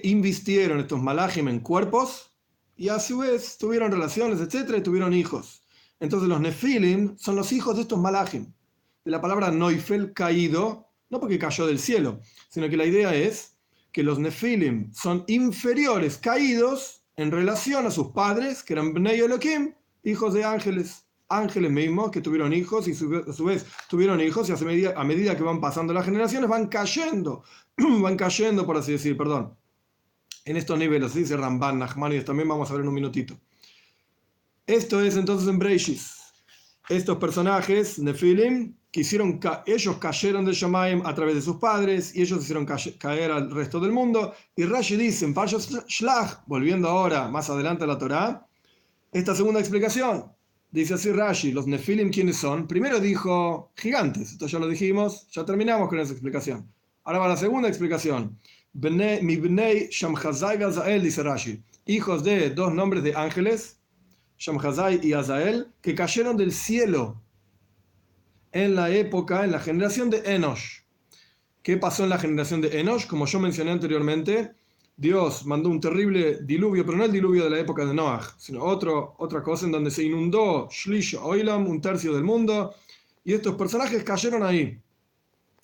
invistieron 0.03 0.79
estos 0.79 0.99
malachim 0.99 1.47
en 1.49 1.59
cuerpos 1.59 2.33
y 2.75 2.89
a 2.89 2.99
su 2.99 3.19
vez 3.19 3.59
tuvieron 3.59 3.91
relaciones, 3.91 4.39
etcétera, 4.39 4.79
y 4.79 4.81
tuvieron 4.81 5.13
hijos. 5.13 5.61
Entonces 5.99 6.27
los 6.27 6.41
nefilim 6.41 7.15
son 7.15 7.35
los 7.35 7.51
hijos 7.51 7.75
de 7.75 7.83
estos 7.83 7.99
malachim. 7.99 8.51
De 9.05 9.11
la 9.11 9.21
palabra 9.21 9.51
noifel, 9.51 10.11
caído, 10.11 10.87
no 11.11 11.19
porque 11.19 11.37
cayó 11.37 11.67
del 11.67 11.77
cielo, 11.77 12.21
sino 12.49 12.67
que 12.69 12.77
la 12.77 12.85
idea 12.85 13.13
es 13.13 13.55
que 13.91 14.01
los 14.01 14.17
nefilim 14.17 14.91
son 14.93 15.25
inferiores, 15.27 16.17
caídos, 16.17 17.03
en 17.17 17.29
relación 17.29 17.85
a 17.85 17.91
sus 17.91 18.07
padres, 18.07 18.63
que 18.63 18.73
eran 18.73 18.95
Bnei 18.95 19.19
Elohim, 19.19 19.75
hijos 20.03 20.33
de 20.33 20.43
ángeles 20.43 21.05
ángeles 21.31 21.71
mismos 21.71 22.11
que 22.11 22.21
tuvieron 22.21 22.53
hijos 22.53 22.87
y 22.87 22.91
a 22.91 23.33
su 23.33 23.45
vez 23.45 23.65
tuvieron 23.89 24.19
hijos 24.21 24.49
y 24.49 24.51
a 24.95 25.03
medida, 25.03 25.35
que 25.35 25.43
van 25.43 25.61
pasando 25.61 25.93
las 25.93 26.05
generaciones 26.05 26.49
van 26.49 26.67
cayendo, 26.67 27.43
van 27.77 28.17
cayendo 28.17 28.65
por 28.65 28.77
así 28.77 28.91
decir, 28.93 29.17
perdón, 29.17 29.55
en 30.45 30.57
estos 30.57 30.77
niveles, 30.77 31.13
dice 31.13 31.37
Ramban, 31.37 31.79
Nachman 31.79 32.13
y 32.13 32.21
también 32.21 32.49
vamos 32.49 32.69
a 32.69 32.73
ver 32.73 32.81
en 32.81 32.87
un 32.87 32.93
minutito. 32.93 33.39
Esto 34.65 35.01
es 35.01 35.15
entonces 35.15 35.47
en 35.47 35.59
Breishis. 35.59 36.15
Estos 36.89 37.17
personajes, 37.17 37.99
Nefilim, 37.99 38.75
que 38.91 39.01
hicieron 39.01 39.39
ellos 39.65 39.97
cayeron 39.97 40.43
de 40.43 40.53
Shamaim 40.53 41.05
a 41.05 41.15
través 41.15 41.35
de 41.35 41.41
sus 41.41 41.55
padres 41.57 42.13
y 42.15 42.21
ellos 42.21 42.43
hicieron 42.43 42.65
caer 42.65 43.31
al 43.31 43.49
resto 43.49 43.79
del 43.79 43.91
mundo. 43.91 44.33
Y 44.55 44.65
Rashi 44.65 44.97
dice 44.97 45.25
en 45.25 45.33
Shlach, 45.33 46.41
volviendo 46.45 46.89
ahora 46.89 47.29
más 47.29 47.49
adelante 47.49 47.85
a 47.85 47.87
la 47.87 47.97
Torah, 47.97 48.45
esta 49.11 49.33
segunda 49.35 49.59
explicación, 49.59 50.31
Dice 50.71 50.93
así 50.93 51.11
Rashi, 51.11 51.51
los 51.51 51.67
Nefilim, 51.67 52.09
¿quiénes 52.09 52.37
son? 52.37 52.65
Primero 52.65 53.01
dijo 53.01 53.73
gigantes, 53.75 54.31
esto 54.31 54.47
ya 54.47 54.57
lo 54.57 54.69
dijimos, 54.69 55.27
ya 55.29 55.43
terminamos 55.43 55.89
con 55.89 55.99
esa 55.99 56.13
explicación. 56.13 56.71
Ahora 57.03 57.19
va 57.19 57.27
la 57.27 57.35
segunda 57.35 57.67
explicación. 57.67 58.39
Mi 58.73 59.35
bnei 59.35 59.89
dice 59.89 61.23
Rashi. 61.23 61.61
hijos 61.85 62.23
de 62.23 62.51
dos 62.51 62.73
nombres 62.73 63.03
de 63.03 63.13
ángeles, 63.13 63.81
Shamhazai 64.37 65.01
y 65.03 65.11
Azael, 65.11 65.67
que 65.81 65.93
cayeron 65.93 66.37
del 66.37 66.53
cielo 66.53 67.21
en 68.53 68.75
la 68.75 68.89
época, 68.91 69.43
en 69.43 69.51
la 69.51 69.59
generación 69.59 70.09
de 70.09 70.19
Enosh. 70.19 70.83
¿Qué 71.63 71.75
pasó 71.75 72.05
en 72.05 72.09
la 72.11 72.17
generación 72.17 72.61
de 72.61 72.79
Enosh? 72.79 73.07
Como 73.07 73.25
yo 73.25 73.41
mencioné 73.41 73.71
anteriormente, 73.71 74.53
Dios 74.95 75.45
mandó 75.45 75.69
un 75.69 75.79
terrible 75.79 76.39
diluvio, 76.43 76.85
pero 76.85 76.97
no 76.97 77.05
el 77.05 77.11
diluvio 77.11 77.45
de 77.45 77.49
la 77.49 77.59
época 77.59 77.85
de 77.85 77.93
Noah, 77.93 78.21
sino 78.37 78.63
otro, 78.63 79.15
otra 79.17 79.41
cosa 79.41 79.65
en 79.65 79.71
donde 79.71 79.89
se 79.89 80.03
inundó 80.03 80.69
Shlish 80.69 81.15
Oilam, 81.15 81.67
un 81.67 81.81
tercio 81.81 82.13
del 82.13 82.23
mundo, 82.23 82.75
y 83.23 83.33
estos 83.33 83.55
personajes 83.55 84.03
cayeron 84.03 84.43
ahí, 84.43 84.79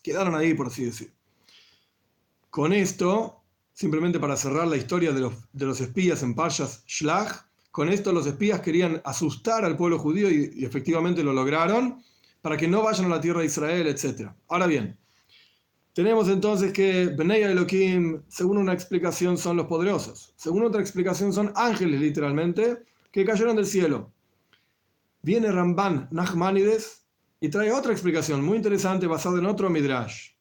quedaron 0.02 0.36
ahí, 0.36 0.54
por 0.54 0.68
así 0.68 0.86
decir. 0.86 1.12
Con 2.50 2.74
esto, 2.74 3.42
simplemente 3.74 4.20
para 4.20 4.36
cerrar 4.36 4.68
la 4.68 4.78
historia 4.78 5.12
de 5.12 5.22
los, 5.22 5.34
de 5.54 5.66
los 5.66 5.82
espías 5.82 6.24
en 6.24 6.34
Pashas 6.34 6.84
Shlach, 6.88 7.46
con 7.72 7.90
esto 7.90 8.12
los 8.12 8.26
espías 8.26 8.62
querían 8.62 9.02
asustar 9.06 9.64
al 9.64 9.78
pueblo 9.78 10.00
judío 10.00 10.32
y, 10.32 10.52
y 10.56 10.66
efectivamente 10.66 11.24
lo 11.24 11.34
lograron, 11.34 12.02
para 12.42 12.58
que 12.58 12.68
no 12.68 12.82
vayan 12.82 13.06
a 13.06 13.10
la 13.10 13.22
tierra 13.22 13.42
de 13.42 13.48
Israel, 13.48 13.88
etc. 13.88 14.32
Ahora 14.48 14.68
bien, 14.68 14.98
tenemos 15.98 16.30
entonces 16.30 16.72
que 16.74 17.08
Bnei 17.08 17.42
Elohim, 17.42 18.22
según 18.28 18.60
una 18.60 18.72
explicación, 18.72 19.36
son 19.36 19.58
los 19.58 19.66
poderosos. 19.66 20.32
Según 20.36 20.64
otra 20.64 20.80
explicación, 20.80 21.34
son 21.34 21.52
ángeles, 21.56 22.00
literalmente, 22.00 22.84
que 23.12 23.26
cayeron 23.26 23.56
del 23.56 23.66
cielo. 23.66 24.14
Viene 25.24 25.52
Ramban 25.52 26.08
Nachmanides 26.12 27.08
y 27.40 27.50
trae 27.50 27.72
otra 27.72 27.94
explicación 27.94 28.46
muy 28.46 28.58
interesante 28.58 29.08
basada 29.08 29.40
en 29.40 29.48
otro 29.48 29.72
Midrash. 29.72 30.34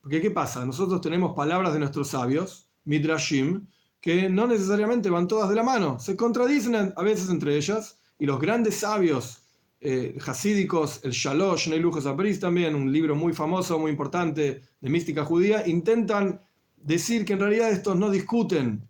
Porque, 0.00 0.20
¿qué 0.20 0.32
pasa? 0.32 0.64
Nosotros 0.66 1.00
tenemos 1.00 1.32
palabras 1.36 1.72
de 1.74 1.78
nuestros 1.78 2.08
sabios, 2.08 2.68
Midrashim, 2.84 3.68
que 4.00 4.28
no 4.28 4.48
necesariamente 4.48 5.10
van 5.10 5.28
todas 5.28 5.48
de 5.48 5.54
la 5.54 5.62
mano, 5.62 6.00
se 6.00 6.16
contradicen 6.16 6.92
a 6.96 7.02
veces 7.04 7.30
entre 7.30 7.56
ellas, 7.56 8.00
y 8.18 8.26
los 8.26 8.40
grandes 8.40 8.78
sabios 8.78 9.43
eh, 9.86 10.16
hasídicos, 10.26 11.00
el 11.04 11.10
Shalosh, 11.12 11.68
Neilujos 11.68 12.06
Abris 12.06 12.40
también, 12.40 12.74
un 12.74 12.90
libro 12.90 13.14
muy 13.14 13.34
famoso, 13.34 13.78
muy 13.78 13.90
importante 13.90 14.62
de 14.80 14.88
mística 14.88 15.26
judía, 15.26 15.68
intentan 15.68 16.40
decir 16.74 17.26
que 17.26 17.34
en 17.34 17.40
realidad 17.40 17.70
estos 17.70 17.94
no 17.94 18.08
discuten. 18.08 18.88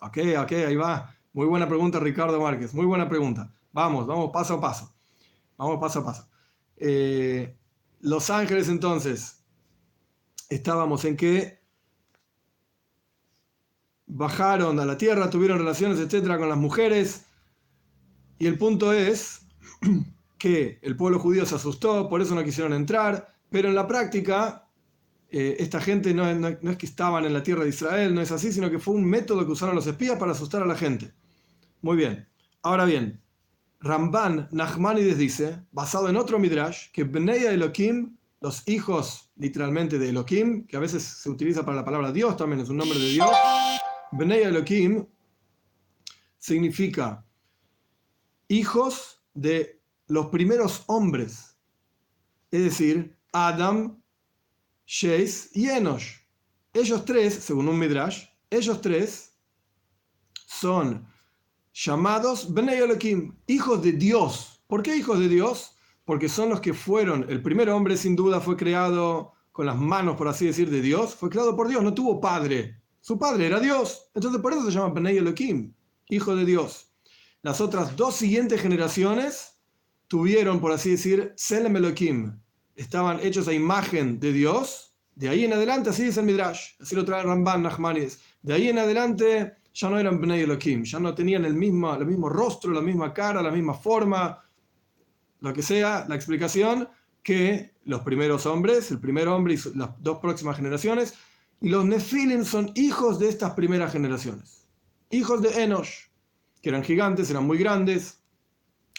Ok, 0.00 0.18
ok, 0.40 0.52
ahí 0.52 0.76
va. 0.76 1.12
Muy 1.32 1.46
buena 1.46 1.66
pregunta, 1.66 1.98
Ricardo 1.98 2.40
Márquez, 2.40 2.72
muy 2.74 2.86
buena 2.86 3.08
pregunta. 3.08 3.52
Vamos, 3.72 4.06
vamos 4.06 4.30
paso 4.32 4.54
a 4.54 4.60
paso. 4.60 4.94
Vamos 5.56 5.80
paso 5.80 5.98
a 5.98 6.04
paso. 6.04 6.28
Eh, 6.76 7.56
los 7.98 8.30
ángeles 8.30 8.68
entonces, 8.68 9.42
estábamos 10.48 11.04
en 11.06 11.16
que 11.16 11.58
bajaron 14.06 14.78
a 14.78 14.84
la 14.84 14.96
tierra, 14.96 15.28
tuvieron 15.28 15.58
relaciones, 15.58 15.98
etcétera, 15.98 16.38
con 16.38 16.48
las 16.48 16.58
mujeres. 16.58 17.26
Y 18.38 18.46
el 18.46 18.56
punto 18.56 18.92
es 18.92 19.47
que 20.38 20.78
el 20.82 20.96
pueblo 20.96 21.18
judío 21.18 21.44
se 21.46 21.56
asustó, 21.56 22.08
por 22.08 22.22
eso 22.22 22.34
no 22.34 22.44
quisieron 22.44 22.72
entrar, 22.72 23.34
pero 23.50 23.68
en 23.68 23.74
la 23.74 23.86
práctica 23.86 24.68
eh, 25.30 25.56
esta 25.58 25.80
gente 25.80 26.14
no, 26.14 26.26
es 26.26 26.76
que 26.76 26.86
estaban 26.86 27.24
en 27.24 27.34
la 27.34 27.42
tierra 27.42 27.64
de 27.64 27.70
Israel, 27.70 28.14
no 28.14 28.22
es 28.22 28.32
así, 28.32 28.52
sino 28.52 28.70
que 28.70 28.78
fue 28.78 28.94
un 28.94 29.04
método 29.04 29.44
que 29.44 29.52
usaron 29.52 29.74
los 29.74 29.86
espías 29.86 30.18
para 30.18 30.32
asustar 30.32 30.62
a 30.62 30.66
la 30.66 30.76
gente. 30.76 31.12
Muy 31.82 31.96
bien. 31.96 32.26
Ahora 32.62 32.84
bien, 32.84 33.20
Ramban 33.80 34.48
Nachmanides 34.50 35.18
dice, 35.18 35.62
basado 35.70 36.08
en 36.08 36.16
otro 36.16 36.38
midrash, 36.38 36.90
que 36.92 37.04
Bnei 37.04 37.44
Elohim, 37.44 38.16
los 38.40 38.66
hijos 38.68 39.30
literalmente 39.36 39.98
de 39.98 40.08
Elohim, 40.08 40.66
que 40.66 40.76
a 40.76 40.80
veces 40.80 41.02
se 41.02 41.28
utiliza 41.28 41.64
para 41.64 41.76
la 41.76 41.84
palabra 41.84 42.10
Dios, 42.10 42.36
también 42.36 42.60
es 42.60 42.68
un 42.68 42.78
nombre 42.78 42.98
de 42.98 43.10
Dios, 43.10 43.30
Bnei 44.12 44.42
Elohim 44.42 45.06
significa 46.38 47.24
hijos 48.48 49.17
de 49.40 49.82
los 50.06 50.26
primeros 50.26 50.84
hombres, 50.86 51.56
es 52.50 52.62
decir, 52.62 53.16
Adam, 53.32 54.02
Sheis 54.86 55.50
y 55.54 55.68
Enosh. 55.68 56.16
Ellos 56.72 57.04
tres, 57.04 57.34
según 57.34 57.68
un 57.68 57.78
Midrash, 57.78 58.24
ellos 58.50 58.80
tres 58.80 59.36
son 60.46 61.06
llamados 61.72 62.52
Bnei 62.52 62.78
Elohim, 62.78 63.36
hijos 63.46 63.82
de 63.82 63.92
Dios. 63.92 64.62
¿Por 64.66 64.82
qué 64.82 64.96
hijos 64.96 65.18
de 65.18 65.28
Dios? 65.28 65.76
Porque 66.04 66.28
son 66.28 66.48
los 66.48 66.60
que 66.60 66.72
fueron, 66.72 67.26
el 67.28 67.42
primer 67.42 67.68
hombre 67.68 67.96
sin 67.96 68.16
duda 68.16 68.40
fue 68.40 68.56
creado 68.56 69.32
con 69.52 69.66
las 69.66 69.76
manos, 69.76 70.16
por 70.16 70.28
así 70.28 70.46
decir, 70.46 70.70
de 70.70 70.80
Dios, 70.80 71.14
fue 71.14 71.28
creado 71.28 71.54
por 71.54 71.68
Dios, 71.68 71.82
no 71.82 71.92
tuvo 71.92 72.20
padre. 72.20 72.80
Su 73.00 73.18
padre 73.18 73.46
era 73.46 73.60
Dios. 73.60 74.10
Entonces 74.14 74.40
por 74.40 74.52
eso 74.52 74.64
se 74.64 74.70
llama 74.70 74.94
Bnei 74.94 75.18
Elohim, 75.18 75.74
hijo 76.08 76.34
de 76.34 76.44
Dios. 76.44 76.87
Las 77.42 77.60
otras 77.60 77.96
dos 77.96 78.16
siguientes 78.16 78.60
generaciones 78.60 79.60
tuvieron, 80.08 80.60
por 80.60 80.72
así 80.72 80.90
decir, 80.90 81.34
Selem 81.36 81.76
Elohim. 81.76 82.40
Estaban 82.74 83.20
hechos 83.20 83.46
a 83.46 83.52
imagen 83.52 84.18
de 84.18 84.32
Dios. 84.32 84.96
De 85.14 85.28
ahí 85.28 85.44
en 85.44 85.52
adelante, 85.52 85.90
así 85.90 86.04
dice 86.04 86.20
el 86.20 86.26
Midrash, 86.26 86.74
así 86.80 86.96
lo 86.96 87.04
trae 87.04 87.22
Ramban 87.22 87.62
Nachmanis. 87.62 88.20
De 88.42 88.54
ahí 88.54 88.68
en 88.68 88.78
adelante 88.78 89.56
ya 89.72 89.88
no 89.88 89.98
eran 89.98 90.20
Bnei 90.20 90.42
Elohim, 90.42 90.82
ya 90.82 90.98
no 90.98 91.14
tenían 91.14 91.44
el 91.44 91.54
mismo, 91.54 91.94
el 91.94 92.06
mismo 92.06 92.28
rostro, 92.28 92.72
la 92.72 92.80
misma 92.80 93.12
cara, 93.14 93.40
la 93.42 93.52
misma 93.52 93.74
forma, 93.74 94.44
lo 95.40 95.52
que 95.52 95.62
sea, 95.62 96.04
la 96.08 96.16
explicación, 96.16 96.88
que 97.22 97.74
los 97.84 98.00
primeros 98.02 98.46
hombres, 98.46 98.90
el 98.90 98.98
primer 98.98 99.28
hombre 99.28 99.54
y 99.54 99.78
las 99.78 99.90
dos 100.00 100.18
próximas 100.18 100.56
generaciones, 100.56 101.14
y 101.60 101.68
los 101.68 101.84
Nefilim 101.84 102.44
son 102.44 102.72
hijos 102.74 103.18
de 103.20 103.28
estas 103.28 103.52
primeras 103.52 103.92
generaciones, 103.92 104.66
hijos 105.10 105.42
de 105.42 105.62
Enosh 105.62 106.07
que 106.62 106.68
eran 106.68 106.82
gigantes, 106.82 107.30
eran 107.30 107.46
muy 107.46 107.58
grandes. 107.58 108.22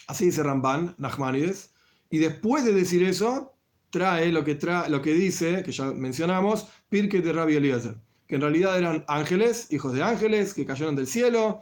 Así 0.06 0.26
dice 0.26 0.42
Ramban, 0.42 0.94
Nachmanides. 0.98 1.72
Y 2.10 2.18
después 2.18 2.64
de 2.64 2.72
decir 2.72 3.02
eso, 3.02 3.54
trae 3.90 4.32
lo 4.32 4.44
que, 4.44 4.58
lo 4.88 5.02
que 5.02 5.14
dice, 5.14 5.62
que 5.62 5.72
ya 5.72 5.86
mencionamos, 5.92 6.68
Pirke 6.88 7.20
de 7.20 7.32
Rabbi 7.32 7.56
Eliezer, 7.56 7.96
que 8.26 8.36
en 8.36 8.40
realidad 8.40 8.78
eran 8.78 9.04
ángeles, 9.08 9.68
hijos 9.72 9.92
de 9.92 10.02
ángeles, 10.02 10.54
que 10.54 10.66
cayeron 10.66 10.96
del 10.96 11.06
cielo 11.06 11.60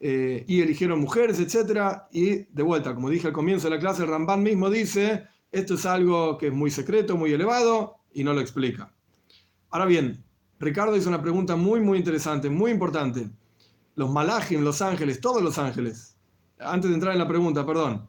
eh, 0.00 0.44
y 0.46 0.60
eligieron 0.60 1.00
mujeres, 1.00 1.38
etc. 1.40 2.02
Y 2.12 2.44
de 2.52 2.62
vuelta, 2.62 2.94
como 2.94 3.10
dije 3.10 3.28
al 3.28 3.32
comienzo 3.32 3.68
de 3.68 3.76
la 3.76 3.80
clase, 3.80 4.04
Ramban 4.04 4.42
mismo 4.42 4.68
dice, 4.68 5.26
esto 5.52 5.74
es 5.74 5.86
algo 5.86 6.36
que 6.38 6.48
es 6.48 6.52
muy 6.52 6.70
secreto, 6.70 7.16
muy 7.16 7.32
elevado, 7.32 7.96
y 8.12 8.24
no 8.24 8.32
lo 8.32 8.40
explica. 8.40 8.92
Ahora 9.70 9.86
bien, 9.86 10.24
Ricardo 10.58 10.96
hizo 10.96 11.08
una 11.08 11.22
pregunta 11.22 11.56
muy, 11.56 11.80
muy 11.80 11.98
interesante, 11.98 12.50
muy 12.50 12.70
importante 12.70 13.30
los 14.00 14.10
malajim, 14.10 14.62
los 14.62 14.80
ángeles, 14.80 15.20
todos 15.20 15.42
los 15.42 15.58
ángeles. 15.58 16.16
Antes 16.58 16.88
de 16.88 16.94
entrar 16.94 17.12
en 17.12 17.18
la 17.18 17.28
pregunta, 17.28 17.66
perdón. 17.66 18.08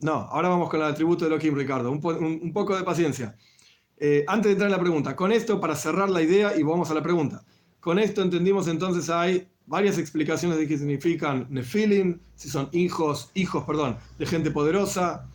No, 0.00 0.12
ahora 0.12 0.50
vamos 0.50 0.68
con 0.68 0.80
el 0.80 0.86
atributo 0.86 1.24
de 1.24 1.34
Elohim, 1.34 1.54
Ricardo. 1.54 1.90
Un, 1.90 2.52
poco 2.52 2.76
de 2.76 2.82
paciencia. 2.82 3.34
Eh, 3.96 4.22
antes 4.28 4.50
de 4.50 4.52
entrar 4.52 4.68
en 4.68 4.76
la 4.76 4.80
pregunta, 4.80 5.16
con 5.16 5.32
esto, 5.32 5.58
para 5.58 5.74
cerrar 5.74 6.10
la 6.10 6.20
idea, 6.20 6.54
y 6.54 6.62
vamos 6.62 6.90
a 6.90 6.94
la 6.94 7.02
pregunta. 7.02 7.42
Con 7.80 7.98
esto 7.98 8.20
entendimos 8.20 8.68
entonces 8.68 9.08
hay 9.08 9.48
varias 9.64 9.96
explicaciones 9.96 10.58
de 10.58 10.68
qué 10.68 10.76
significan 10.76 11.46
nefilim, 11.48 12.20
si 12.34 12.50
son 12.50 12.68
hijos, 12.72 13.30
hijos, 13.32 13.64
perdón, 13.64 13.96
de 14.18 14.26
gente 14.26 14.50
poderosa, 14.50 15.26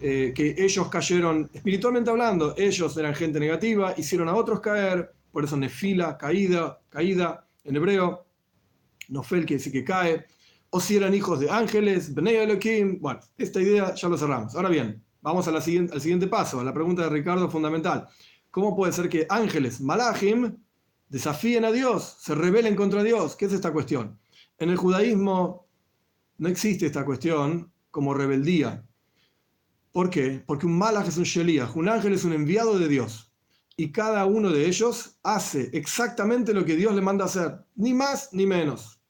eh, 0.00 0.32
que 0.36 0.54
ellos 0.56 0.86
cayeron, 0.86 1.50
espiritualmente 1.52 2.10
hablando, 2.10 2.54
ellos 2.56 2.96
eran 2.96 3.16
gente 3.16 3.40
negativa, 3.40 3.94
hicieron 3.96 4.28
a 4.28 4.36
otros 4.36 4.60
caer, 4.60 5.12
por 5.32 5.42
eso 5.42 5.56
nefila, 5.56 6.16
caída, 6.16 6.78
caída 6.88 7.48
en 7.64 7.76
hebreo, 7.76 8.26
Nofel 9.08 9.46
que 9.46 9.54
dice 9.54 9.72
que 9.72 9.84
cae, 9.84 10.26
o 10.70 10.80
si 10.80 10.96
eran 10.96 11.14
hijos 11.14 11.40
de 11.40 11.50
ángeles, 11.50 12.14
Bnei 12.14 12.36
Elohim. 12.36 12.98
Bueno, 13.00 13.20
esta 13.36 13.60
idea 13.60 13.94
ya 13.94 14.08
lo 14.08 14.16
cerramos. 14.16 14.54
Ahora 14.54 14.70
bien, 14.70 15.04
vamos 15.20 15.46
siguiente, 15.62 15.92
al 15.92 16.00
siguiente 16.00 16.26
paso, 16.26 16.60
a 16.60 16.64
la 16.64 16.72
pregunta 16.72 17.02
de 17.02 17.10
Ricardo 17.10 17.50
fundamental. 17.50 18.08
¿Cómo 18.50 18.74
puede 18.74 18.92
ser 18.92 19.08
que 19.08 19.26
ángeles, 19.28 19.80
malachim, 19.80 20.56
desafíen 21.08 21.64
a 21.64 21.72
Dios, 21.72 22.16
se 22.20 22.34
rebelen 22.34 22.74
contra 22.74 23.02
Dios? 23.02 23.36
¿Qué 23.36 23.46
es 23.46 23.52
esta 23.52 23.72
cuestión? 23.72 24.18
En 24.58 24.70
el 24.70 24.76
judaísmo 24.76 25.66
no 26.38 26.48
existe 26.48 26.86
esta 26.86 27.04
cuestión 27.04 27.70
como 27.90 28.14
rebeldía. 28.14 28.84
¿Por 29.92 30.08
qué? 30.08 30.42
Porque 30.46 30.66
un 30.66 30.78
malach 30.78 31.06
es 31.06 31.18
un 31.18 31.24
sheliach, 31.24 31.76
un 31.76 31.88
ángel 31.88 32.14
es 32.14 32.24
un 32.24 32.32
enviado 32.32 32.78
de 32.78 32.88
Dios 32.88 33.31
y 33.76 33.90
cada 33.90 34.26
uno 34.26 34.50
de 34.50 34.66
ellos 34.66 35.18
hace 35.22 35.70
exactamente 35.72 36.52
lo 36.52 36.64
que 36.64 36.76
Dios 36.76 36.94
le 36.94 37.00
manda 37.00 37.24
hacer, 37.24 37.64
ni 37.74 37.94
más 37.94 38.30
ni 38.32 38.46
menos. 38.46 39.00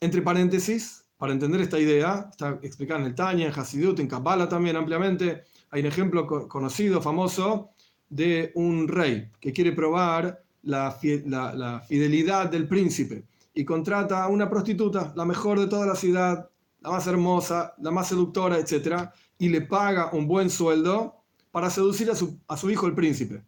Entre 0.00 0.22
paréntesis, 0.22 1.04
para 1.16 1.32
entender 1.32 1.60
esta 1.60 1.78
idea, 1.78 2.28
está 2.30 2.58
explicada 2.62 3.00
en 3.00 3.06
el 3.06 3.14
Tanya, 3.14 3.46
en 3.46 3.52
Hasidut, 3.52 3.98
en 4.00 4.08
Kabbalah 4.08 4.48
también 4.48 4.76
ampliamente, 4.76 5.44
hay 5.70 5.80
un 5.80 5.86
ejemplo 5.86 6.26
conocido, 6.48 7.00
famoso, 7.00 7.70
de 8.08 8.52
un 8.56 8.88
rey 8.88 9.30
que 9.40 9.52
quiere 9.52 9.72
probar 9.72 10.42
la, 10.62 10.90
fidelidad 10.90 12.50
del 12.50 12.68
príncipe 12.68 13.24
y 13.54 13.64
contrata 13.64 14.22
a 14.22 14.28
una 14.28 14.50
prostituta, 14.50 15.12
la 15.16 15.24
mejor 15.24 15.58
de 15.58 15.66
toda 15.66 15.86
la 15.86 15.94
ciudad, 15.94 16.50
la 16.80 16.90
más 16.90 17.06
hermosa, 17.06 17.74
la 17.78 17.90
más 17.90 18.08
seductora, 18.08 18.58
etc., 18.58 19.08
y 19.38 19.48
le 19.48 19.62
paga 19.62 20.10
un 20.12 20.26
buen 20.28 20.50
sueldo 20.50 21.16
para 21.50 21.70
seducir 21.70 22.10
a 22.10 22.56
su 22.56 22.70
hijo 22.70 22.86
el 22.86 22.94
príncipe. 22.94 23.42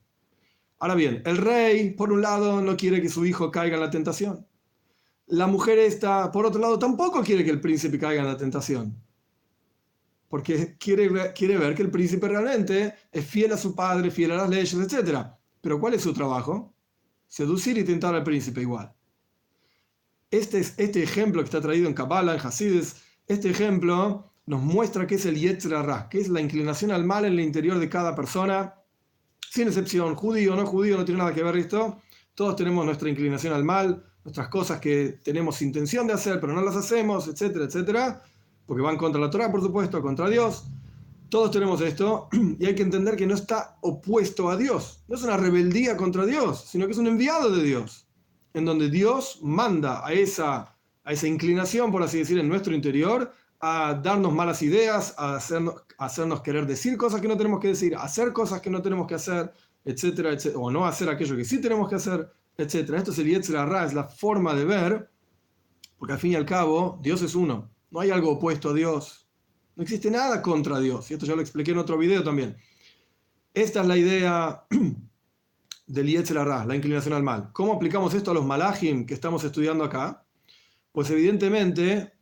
Ahora 0.85 0.97
bien, 0.97 1.23
el 1.25 1.39
rey, 1.39 1.93
por 1.93 2.13
un 2.13 2.21
lado, 2.21 2.61
no 2.61 2.77
quiere 2.77 3.01
que 3.01 3.09
su 3.09 3.25
hijo 3.25 3.51
caiga 3.51 3.77
en 3.77 3.81
la 3.81 3.89
tentación. 3.89 4.47
la 5.29 5.47
mujer 5.47 5.79
esta, 5.79 6.31
por 6.31 6.45
otro 6.45 6.61
lado, 6.61 6.79
tampoco 6.79 7.23
quiere 7.23 7.43
que 7.43 7.51
el 7.51 7.59
príncipe 7.63 7.99
caiga 7.99 8.21
en 8.21 8.29
la 8.29 8.37
tentación. 8.37 9.03
Porque 10.29 10.77
quiere, 10.77 11.33
quiere 11.33 11.57
ver 11.57 11.75
que 11.75 11.81
el 11.81 11.91
príncipe 11.91 12.29
realmente 12.29 12.93
es 13.11 13.25
fiel 13.25 13.53
a 13.53 13.57
su 13.57 13.75
padre, 13.75 14.11
fiel 14.11 14.33
a 14.33 14.37
las 14.37 14.51
leyes, 14.51 14.75
etc. 14.75 15.27
Pero 15.63 15.81
¿cuál 15.81 15.95
es 15.95 16.03
su 16.03 16.13
trabajo? 16.13 16.75
Seducir 17.29 17.79
y 17.79 17.85
tentar 17.85 18.15
al 18.15 18.23
príncipe 18.23 18.61
igual. 18.61 18.93
Este, 20.31 20.59
es, 20.59 20.75
este 20.77 21.03
ejemplo 21.03 21.41
que 21.41 21.47
está 21.47 21.63
traído 21.63 21.89
en 21.89 21.95
Kabbalah, 21.95 22.35
en 22.35 22.47
Hasides, 22.47 22.97
este 23.27 23.49
ejemplo 23.49 24.31
nos 24.45 24.61
muestra 24.61 25.07
que 25.07 25.15
es 25.15 25.25
el 25.25 25.37
Yetzirah, 25.41 26.11
que 26.11 26.21
es 26.21 26.29
la 26.29 26.43
inclinación 26.43 26.91
al 26.91 27.07
mal 27.07 27.25
en 27.25 27.33
el 27.33 27.41
interior 27.41 27.79
de 27.79 27.89
cada 27.89 28.15
persona, 28.15 28.84
sin 29.51 29.69
excepción, 29.69 30.15
judío 30.15 30.57
no 30.57 30.67
judío, 30.67 30.97
no 30.97 31.05
tiene 31.05 31.19
nada 31.19 31.35
que 31.35 31.43
ver 31.43 31.57
esto. 31.57 32.01
Todos 32.35 32.57
tenemos 32.57 32.85
nuestra 32.85 33.09
inclinación 33.09 33.53
al 33.53 33.65
mal, 33.65 34.05
nuestras 34.25 34.49
cosas 34.49 34.81
que 34.81 35.21
tenemos 35.23 35.61
intención 35.63 36.07
de 36.07 36.15
hacer, 36.15 36.41
pero 36.41 36.53
no 36.53 36.63
las 36.63 36.77
hacemos, 36.77 37.29
etcétera, 37.29 37.67
etcétera, 37.67 38.23
porque 38.67 38.83
van 38.83 38.97
contra 38.97 39.21
la 39.21 39.31
Torah, 39.31 39.53
por 39.53 39.61
supuesto, 39.61 40.03
contra 40.03 40.29
Dios. 40.29 40.65
Todos 41.29 41.51
tenemos 41.51 41.81
esto 41.81 42.29
y 42.59 42.67
hay 42.67 42.75
que 42.75 42.83
entender 42.83 43.17
que 43.17 43.27
no 43.27 43.35
está 43.35 43.77
opuesto 43.83 44.49
a 44.49 44.57
Dios. 44.57 45.05
No 45.09 45.17
es 45.17 45.23
una 45.23 45.37
rebeldía 45.37 45.97
contra 45.97 46.27
Dios, 46.27 46.65
sino 46.69 46.87
que 46.87 46.93
es 46.93 46.99
un 46.99 47.07
enviado 47.07 47.51
de 47.51 47.63
Dios, 47.63 48.07
en 48.55 48.65
donde 48.65 48.89
Dios 48.89 49.41
manda 49.43 50.07
a 50.07 50.13
esa, 50.13 50.77
a 51.05 51.13
esa 51.13 51.27
inclinación, 51.27 51.93
por 51.93 52.03
así 52.03 52.19
decir, 52.19 52.39
en 52.39 52.49
nuestro 52.49 52.75
interior, 52.75 53.33
a 53.67 53.95
darnos 53.95 54.31
malas 54.35 54.61
ideas, 54.61 55.15
a 55.17 55.37
hacernos, 55.37 55.77
hacernos 55.97 56.43
querer 56.43 56.67
decir 56.67 56.99
cosas 56.99 57.23
que 57.23 57.29
no 57.29 57.37
tenemos 57.39 57.61
que 57.61 57.69
decir, 57.69 57.97
a 57.97 58.03
hacer 58.03 58.35
cosas 58.35 58.61
que 58.61 58.69
no 58.69 58.83
tenemos 58.83 59.07
que 59.07 59.15
hacer, 59.15 59.55
etcétera, 59.87 60.33
etcétera, 60.33 60.61
o 60.63 60.71
no 60.71 60.85
hacer 60.85 61.09
aquello 61.09 61.35
que 61.35 61.47
sí 61.47 61.63
tenemos 61.63 61.89
que 61.89 61.95
hacer, 61.95 62.31
etcétera. 62.59 62.99
Esto 62.99 63.13
es 63.13 63.19
el 63.21 63.27
Yetzirah, 63.27 63.87
es 63.87 63.95
la 63.95 64.05
forma 64.05 64.55
de 64.55 64.67
ver, 64.67 65.11
porque 65.97 66.13
al 66.13 66.19
fin 66.19 66.33
y 66.33 66.35
al 66.35 66.45
cabo, 66.45 66.99
Dios 67.03 67.23
es 67.23 67.35
uno. 67.35 67.71
No 67.91 68.01
hay 68.01 68.11
algo 68.11 68.33
opuesto 68.33 68.69
a 68.69 68.75
Dios. 68.75 69.27
No 69.77 69.83
existe 69.83 70.11
nada 70.11 70.43
contra 70.43 70.79
Dios. 70.79 71.11
Y 71.11 71.15
esto 71.15 71.25
ya 71.25 71.35
lo 71.35 71.41
expliqué 71.41 71.71
en 71.71 71.79
otro 71.79 71.97
video 71.97 72.23
también. 72.23 72.59
Esta 73.55 73.81
es 73.81 73.87
la 73.87 73.97
idea 73.97 74.67
del 75.87 76.07
Yetzirah, 76.07 76.67
la 76.67 76.77
inclinación 76.77 77.15
al 77.15 77.23
mal. 77.23 77.51
¿Cómo 77.55 77.73
aplicamos 77.73 78.13
esto 78.13 78.31
a 78.31 78.35
los 78.35 78.45
malachim 78.45 79.07
que 79.07 79.15
estamos 79.15 79.43
estudiando 79.43 79.85
acá? 79.85 80.23
Pues 80.93 81.09
evidentemente 81.09 82.14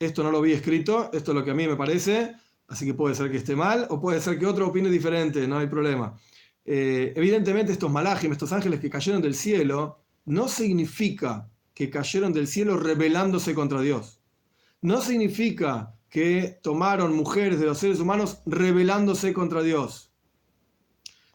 esto 0.00 0.22
no 0.22 0.32
lo 0.32 0.40
vi 0.40 0.52
escrito, 0.52 1.10
esto 1.12 1.32
es 1.32 1.34
lo 1.34 1.44
que 1.44 1.50
a 1.50 1.54
mí 1.54 1.68
me 1.68 1.76
parece, 1.76 2.34
así 2.68 2.86
que 2.86 2.94
puede 2.94 3.14
ser 3.14 3.30
que 3.30 3.36
esté 3.36 3.54
mal 3.54 3.86
o 3.90 4.00
puede 4.00 4.20
ser 4.20 4.38
que 4.38 4.46
otro 4.46 4.66
opine 4.66 4.88
diferente, 4.88 5.46
no 5.46 5.58
hay 5.58 5.66
problema. 5.66 6.18
Eh, 6.64 7.12
evidentemente 7.14 7.72
estos 7.72 7.92
malajim, 7.92 8.32
estos 8.32 8.52
ángeles 8.52 8.80
que 8.80 8.88
cayeron 8.88 9.20
del 9.20 9.34
cielo, 9.34 10.00
no 10.24 10.48
significa 10.48 11.50
que 11.74 11.90
cayeron 11.90 12.32
del 12.32 12.46
cielo 12.46 12.78
rebelándose 12.78 13.54
contra 13.54 13.82
Dios. 13.82 14.22
No 14.80 15.02
significa 15.02 15.94
que 16.08 16.58
tomaron 16.62 17.14
mujeres 17.14 17.60
de 17.60 17.66
los 17.66 17.78
seres 17.78 18.00
humanos 18.00 18.40
rebelándose 18.46 19.34
contra 19.34 19.62
Dios. 19.62 20.12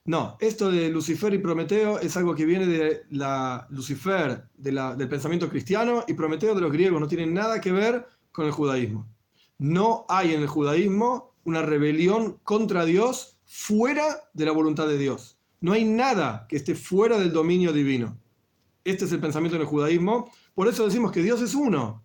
No, 0.05 0.37
esto 0.39 0.71
de 0.71 0.89
Lucifer 0.89 1.33
y 1.33 1.39
Prometeo 1.39 1.99
es 1.99 2.17
algo 2.17 2.35
que 2.35 2.45
viene 2.45 2.65
de 2.67 3.03
la 3.11 3.67
Lucifer 3.69 4.45
del 4.55 5.09
pensamiento 5.09 5.49
cristiano 5.49 6.03
y 6.07 6.13
Prometeo 6.13 6.53
de 6.55 6.61
los 6.61 6.71
griegos, 6.71 6.99
no 6.99 7.07
tiene 7.07 7.25
nada 7.27 7.61
que 7.61 7.71
ver 7.71 8.05
con 8.35 8.45
el 8.45 8.51
judaísmo. 8.51 9.07
No 9.57 10.05
hay 10.09 10.33
en 10.33 10.41
el 10.41 10.47
judaísmo 10.47 11.33
una 11.45 11.61
rebelión 11.61 12.39
contra 12.43 12.85
Dios 12.85 13.37
fuera 13.45 14.29
de 14.33 14.45
la 14.45 14.51
voluntad 14.51 14.87
de 14.87 14.97
Dios. 14.97 15.39
No 15.61 15.73
hay 15.73 15.85
nada 15.85 16.45
que 16.49 16.57
esté 16.57 16.75
fuera 16.75 17.17
del 17.17 17.31
dominio 17.31 17.71
divino. 17.71 18.19
Este 18.83 19.05
es 19.05 19.11
el 19.11 19.21
pensamiento 19.21 19.55
en 19.55 19.61
el 19.61 19.67
judaísmo. 19.67 20.29
Por 20.53 20.67
eso 20.67 20.85
decimos 20.85 21.11
que 21.11 21.23
Dios 21.23 21.41
es 21.41 21.55
uno. 21.55 22.03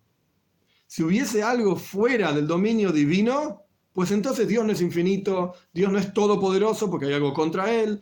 Si 0.87 1.03
hubiese 1.03 1.43
algo 1.43 1.75
fuera 1.75 2.33
del 2.33 2.47
dominio 2.47 2.91
divino, 2.91 3.63
pues 3.93 4.11
entonces 4.11 4.47
Dios 4.47 4.65
no 4.65 4.71
es 4.71 4.81
infinito, 4.81 5.53
Dios 5.73 5.91
no 5.91 5.99
es 5.99 6.13
todopoderoso 6.13 6.89
porque 6.89 7.07
hay 7.07 7.13
algo 7.13 7.33
contra 7.33 7.71
Él. 7.73 8.01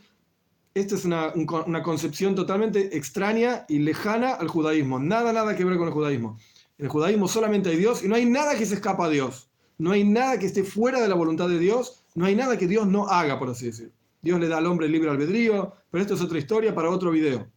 Esta 0.74 0.96
es 0.96 1.06
una, 1.06 1.34
una 1.34 1.84
concepción 1.84 2.36
totalmente 2.36 2.96
extraña 2.96 3.66
y 3.68 3.80
lejana 3.80 4.34
al 4.34 4.48
judaísmo. 4.48 5.00
Nada, 5.00 5.34
nada 5.34 5.56
que 5.56 5.66
ver 5.66 5.78
con 5.78 5.88
el 5.88 5.94
judaísmo. 5.94 6.38
En 6.80 6.86
el 6.86 6.92
judaísmo 6.92 7.28
solamente 7.28 7.70
hay 7.70 7.78
Dios 7.78 8.04
y 8.04 8.08
no 8.08 8.16
hay 8.16 8.26
nada 8.26 8.58
que 8.58 8.66
se 8.66 8.76
escapa 8.76 9.06
a 9.06 9.10
Dios. 9.10 9.50
No 9.78 9.92
hay 9.92 10.06
nada 10.06 10.40
que 10.40 10.46
esté 10.46 10.64
fuera 10.64 11.02
de 11.02 11.10
la 11.10 11.16
voluntad 11.16 11.50
de 11.50 11.60
Dios. 11.60 12.06
No 12.16 12.26
hay 12.26 12.36
nada 12.36 12.58
que 12.58 12.68
Dios 12.68 12.88
no 12.88 13.08
haga, 13.08 13.38
por 13.38 13.50
así 13.50 13.66
decirlo. 13.66 13.94
Dios 14.22 14.40
le 14.40 14.48
da 14.48 14.58
al 14.58 14.66
hombre 14.66 14.86
el 14.86 14.94
libre 14.94 15.10
albedrío, 15.10 15.74
pero 15.92 16.02
esto 16.02 16.14
es 16.16 16.22
otra 16.22 16.38
historia 16.38 16.74
para 16.74 16.90
otro 16.90 17.12
video. 17.12 17.48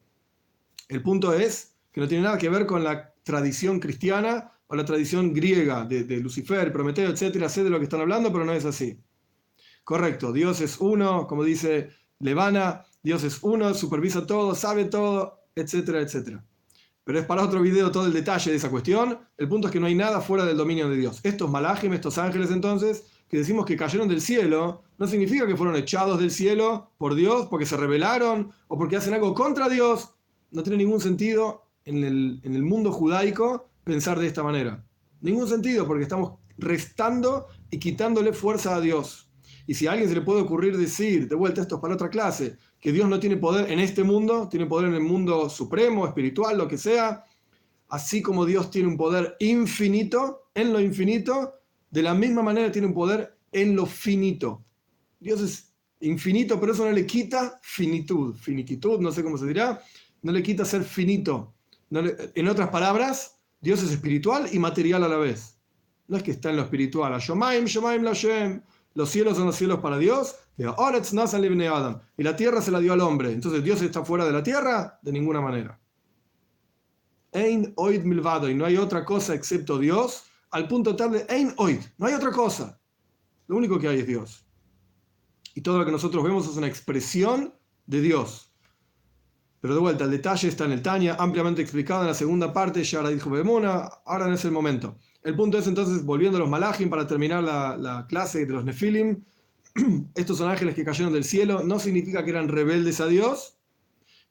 El 0.89 1.03
punto 1.03 1.33
es 1.33 1.77
que 1.93 2.01
no 2.01 2.09
tiene 2.09 2.25
nada 2.25 2.37
que 2.37 2.49
ver 2.49 2.67
con 2.67 2.83
la 2.83 3.15
tradición 3.23 3.79
cristiana 3.79 4.53
o 4.67 4.75
la 4.75 4.85
tradición 4.85 5.33
griega 5.33 5.85
de, 5.85 6.05
Lucifer, 6.19 6.73
Prometeo, 6.73 7.09
etcétera. 7.09 7.49
Sé 7.49 7.63
de 7.63 7.71
lo 7.71 7.79
que 7.79 7.85
están 7.85 8.01
hablando, 8.01 8.33
pero 8.33 8.45
no 8.45 8.53
es 8.53 8.65
así. 8.65 8.99
Correcto, 9.85 10.33
Dios 10.33 10.61
es 10.61 10.79
uno, 10.81 11.29
como 11.29 11.45
dice 11.45 11.91
Levana, 12.19 12.85
Dios 13.05 13.23
es 13.23 13.39
uno, 13.43 13.73
supervisa 13.75 14.27
todo, 14.27 14.57
sabe 14.57 14.85
todo, 14.85 15.45
etcétera, 15.55 16.01
etcétera. 16.01 16.45
Pero 17.05 17.19
es 17.19 17.27
para 17.27 17.43
otro 17.43 17.61
video 17.61 17.91
todo 17.91 18.07
el 18.07 18.13
detalle 18.13 18.51
de 18.51 18.57
esa 18.57 18.71
cuestión. 18.71 19.19
El 19.37 19.49
punto 19.49 19.69
es 19.69 19.73
que 19.73 19.81
no 19.81 19.87
hay 19.87 19.95
nada 19.95 20.21
fuera 20.21 20.45
del 20.45 20.57
dominio 20.57 20.89
de 20.89 20.97
Dios. 20.97 21.21
Estos 21.23 21.51
malajim, 21.51 21.93
estos 21.93 22.17
ángeles 22.19 22.51
entonces, 22.51 23.05
que 23.29 23.39
decimos 23.39 23.67
que 23.67 23.77
cayeron 23.77 24.09
del 24.09 24.21
cielo, 24.21 24.83
no 24.99 25.07
significa 25.07 25.47
que 25.47 25.57
fueron 25.57 25.75
echados 25.77 26.21
del 26.21 26.31
cielo 26.31 26.93
por 26.99 27.15
Dios 27.15 27.47
porque 27.51 27.67
se 27.67 27.77
rebelaron 27.77 28.53
o 28.69 28.79
porque 28.79 28.97
hacen 28.97 29.15
algo 29.15 29.35
contra 29.35 29.69
Dios. 29.69 30.15
No 30.51 30.63
tiene 30.63 30.77
ningún 30.77 31.01
sentido 31.01 31.65
en 31.85 32.05
el, 32.05 32.41
en 32.45 32.55
el 32.55 32.63
mundo 32.63 32.93
judaico 32.93 33.69
pensar 33.85 34.19
de 34.19 34.27
esta 34.27 34.43
manera. 34.43 34.85
Ningún 35.21 35.49
sentido 35.49 35.87
porque 35.87 36.03
estamos 36.03 36.35
restando 36.59 37.47
y 37.71 37.79
quitándole 37.79 38.33
fuerza 38.33 38.77
a 38.77 38.81
Dios. 38.81 39.32
Y 39.67 39.75
si 39.75 39.87
a 39.87 39.93
alguien 39.93 40.09
se 40.09 40.15
le 40.15 40.23
puede 40.23 40.43
ocurrir 40.43 40.77
decir, 40.77 41.29
de 41.29 41.35
vuelta 41.35 41.63
esto 41.63 41.77
es 41.77 41.81
para 41.81 41.95
otra 41.95 42.11
clase, 42.11 42.57
que 42.81 42.93
Dios 42.93 43.09
no 43.09 43.21
tiene 43.21 43.37
poder 43.37 43.71
en 43.71 43.79
este 43.79 44.03
mundo, 44.03 44.49
tiene 44.49 44.67
poder 44.67 44.89
en 44.89 44.95
el 44.95 45.03
mundo 45.03 45.49
supremo, 45.49 46.07
espiritual, 46.07 46.59
lo 46.59 46.69
que 46.69 46.79
sea, 46.79 47.25
así 47.89 48.23
como 48.23 48.45
Dios 48.45 48.71
tiene 48.71 48.89
un 48.89 48.97
poder 48.97 49.37
infinito, 49.39 50.49
en 50.55 50.73
lo 50.73 50.81
infinito, 50.81 51.55
de 51.91 52.03
la 52.03 52.15
misma 52.15 52.43
manera 52.43 52.73
tiene 52.73 52.89
un 52.89 52.95
poder 52.95 53.37
en 53.53 53.77
lo 53.77 53.87
finito. 53.87 54.65
Dios 55.21 55.41
es 55.41 55.73
infinito, 56.01 56.59
pero 56.59 56.73
eso 56.73 56.85
no 56.85 56.93
le 56.93 57.07
quita 57.07 57.61
finitud, 57.63 58.35
finiquitud, 58.35 58.99
no 58.99 59.13
sé 59.13 59.23
cómo 59.23 59.39
se 59.39 59.47
dirá, 59.47 59.81
no 60.23 60.33
le 60.33 60.43
quita 60.43 60.65
ser 60.65 60.83
finito. 60.83 61.55
en 61.91 62.49
otras 62.49 62.71
palabras, 62.71 63.39
Dios 63.61 63.83
es 63.83 63.93
espiritual 63.93 64.49
y 64.53 64.59
material 64.59 65.05
a 65.05 65.09
la 65.09 65.19
vez. 65.19 65.59
No 66.09 66.17
es 66.17 66.23
que 66.23 66.33
está 66.33 66.51
en 66.51 66.57
lo 66.57 66.63
espiritual, 66.63 67.19
Shomaim, 67.21 67.67
Shomaim, 67.67 68.03
Lashem. 68.03 68.63
Los 68.95 69.11
cielos 69.11 69.37
son 69.37 69.47
los 69.47 69.57
cielos 69.57 69.81
para 69.81 69.99
Dios 69.99 70.37
y 70.57 70.65
la 72.23 72.37
tierra 72.37 72.61
se 72.61 72.71
la 72.71 72.79
dio 72.79 72.93
al 72.93 73.01
hombre. 73.01 73.33
Entonces, 73.33 73.65
¿Dios 73.65 73.81
está 73.83 74.05
fuera 74.05 74.25
de 74.25 74.33
la 74.33 74.43
tierra? 74.43 74.99
De 75.03 75.13
ninguna 75.13 75.41
manera. 75.41 75.81
Ein 77.33 77.73
oid 77.77 78.05
milvado, 78.05 78.51
y 78.51 78.55
no 78.55 78.67
hay 78.67 78.77
otra 78.77 79.05
cosa 79.05 79.35
excepto 79.35 79.79
Dios, 79.79 80.25
al 80.51 80.69
punto 80.69 80.95
tal 80.95 81.13
de 81.13 81.27
ein 81.31 81.55
oid, 81.57 81.81
no 81.97 82.07
hay 82.07 82.13
otra 82.13 82.31
cosa. 82.31 82.79
Lo 83.47 83.57
único 83.57 83.79
que 83.79 83.89
hay 83.89 84.01
es 84.01 84.07
Dios. 84.07 84.47
Y 85.55 85.63
todo 85.63 85.79
lo 85.79 85.87
que 85.87 85.93
nosotros 85.93 86.23
vemos 86.23 86.47
es 86.47 86.57
una 86.57 86.67
expresión 86.67 87.55
de 87.87 88.01
Dios. 88.03 88.53
Pero 89.61 89.75
de 89.75 89.81
vuelta, 89.81 90.05
el 90.05 90.11
detalle 90.11 90.49
está 90.49 90.65
en 90.67 90.73
el 90.73 90.83
Tania, 90.83 91.17
ampliamente 91.19 91.63
explicado 91.63 92.03
en 92.03 92.09
la 92.09 92.15
segunda 92.15 92.53
parte, 92.53 92.85
ya 92.85 93.09
dijo 93.09 93.31
ahora 94.05 94.27
no 94.27 94.35
es 94.35 94.45
el 94.45 94.51
momento. 94.51 94.99
El 95.23 95.37
punto 95.37 95.59
es 95.59 95.67
entonces, 95.67 96.05
volviendo 96.05 96.37
a 96.37 96.41
los 96.41 96.49
Malachim 96.49 96.91
para 96.91 97.07
terminar 97.07 97.45
la, 97.45 97.77
la 97.77 98.07
clase 98.07 98.45
de 98.45 98.53
los 98.53 98.65
Nefilim, 98.65 99.23
estos 100.15 100.39
son 100.39 100.51
ángeles 100.51 100.75
que 100.75 100.85
cayeron 100.85 101.13
del 101.13 101.25
cielo, 101.25 101.63
no 101.63 101.79
significa 101.79 102.25
que 102.25 102.31
eran 102.31 102.49
rebeldes 102.49 103.01
a 103.01 103.07
Dios, 103.07 103.57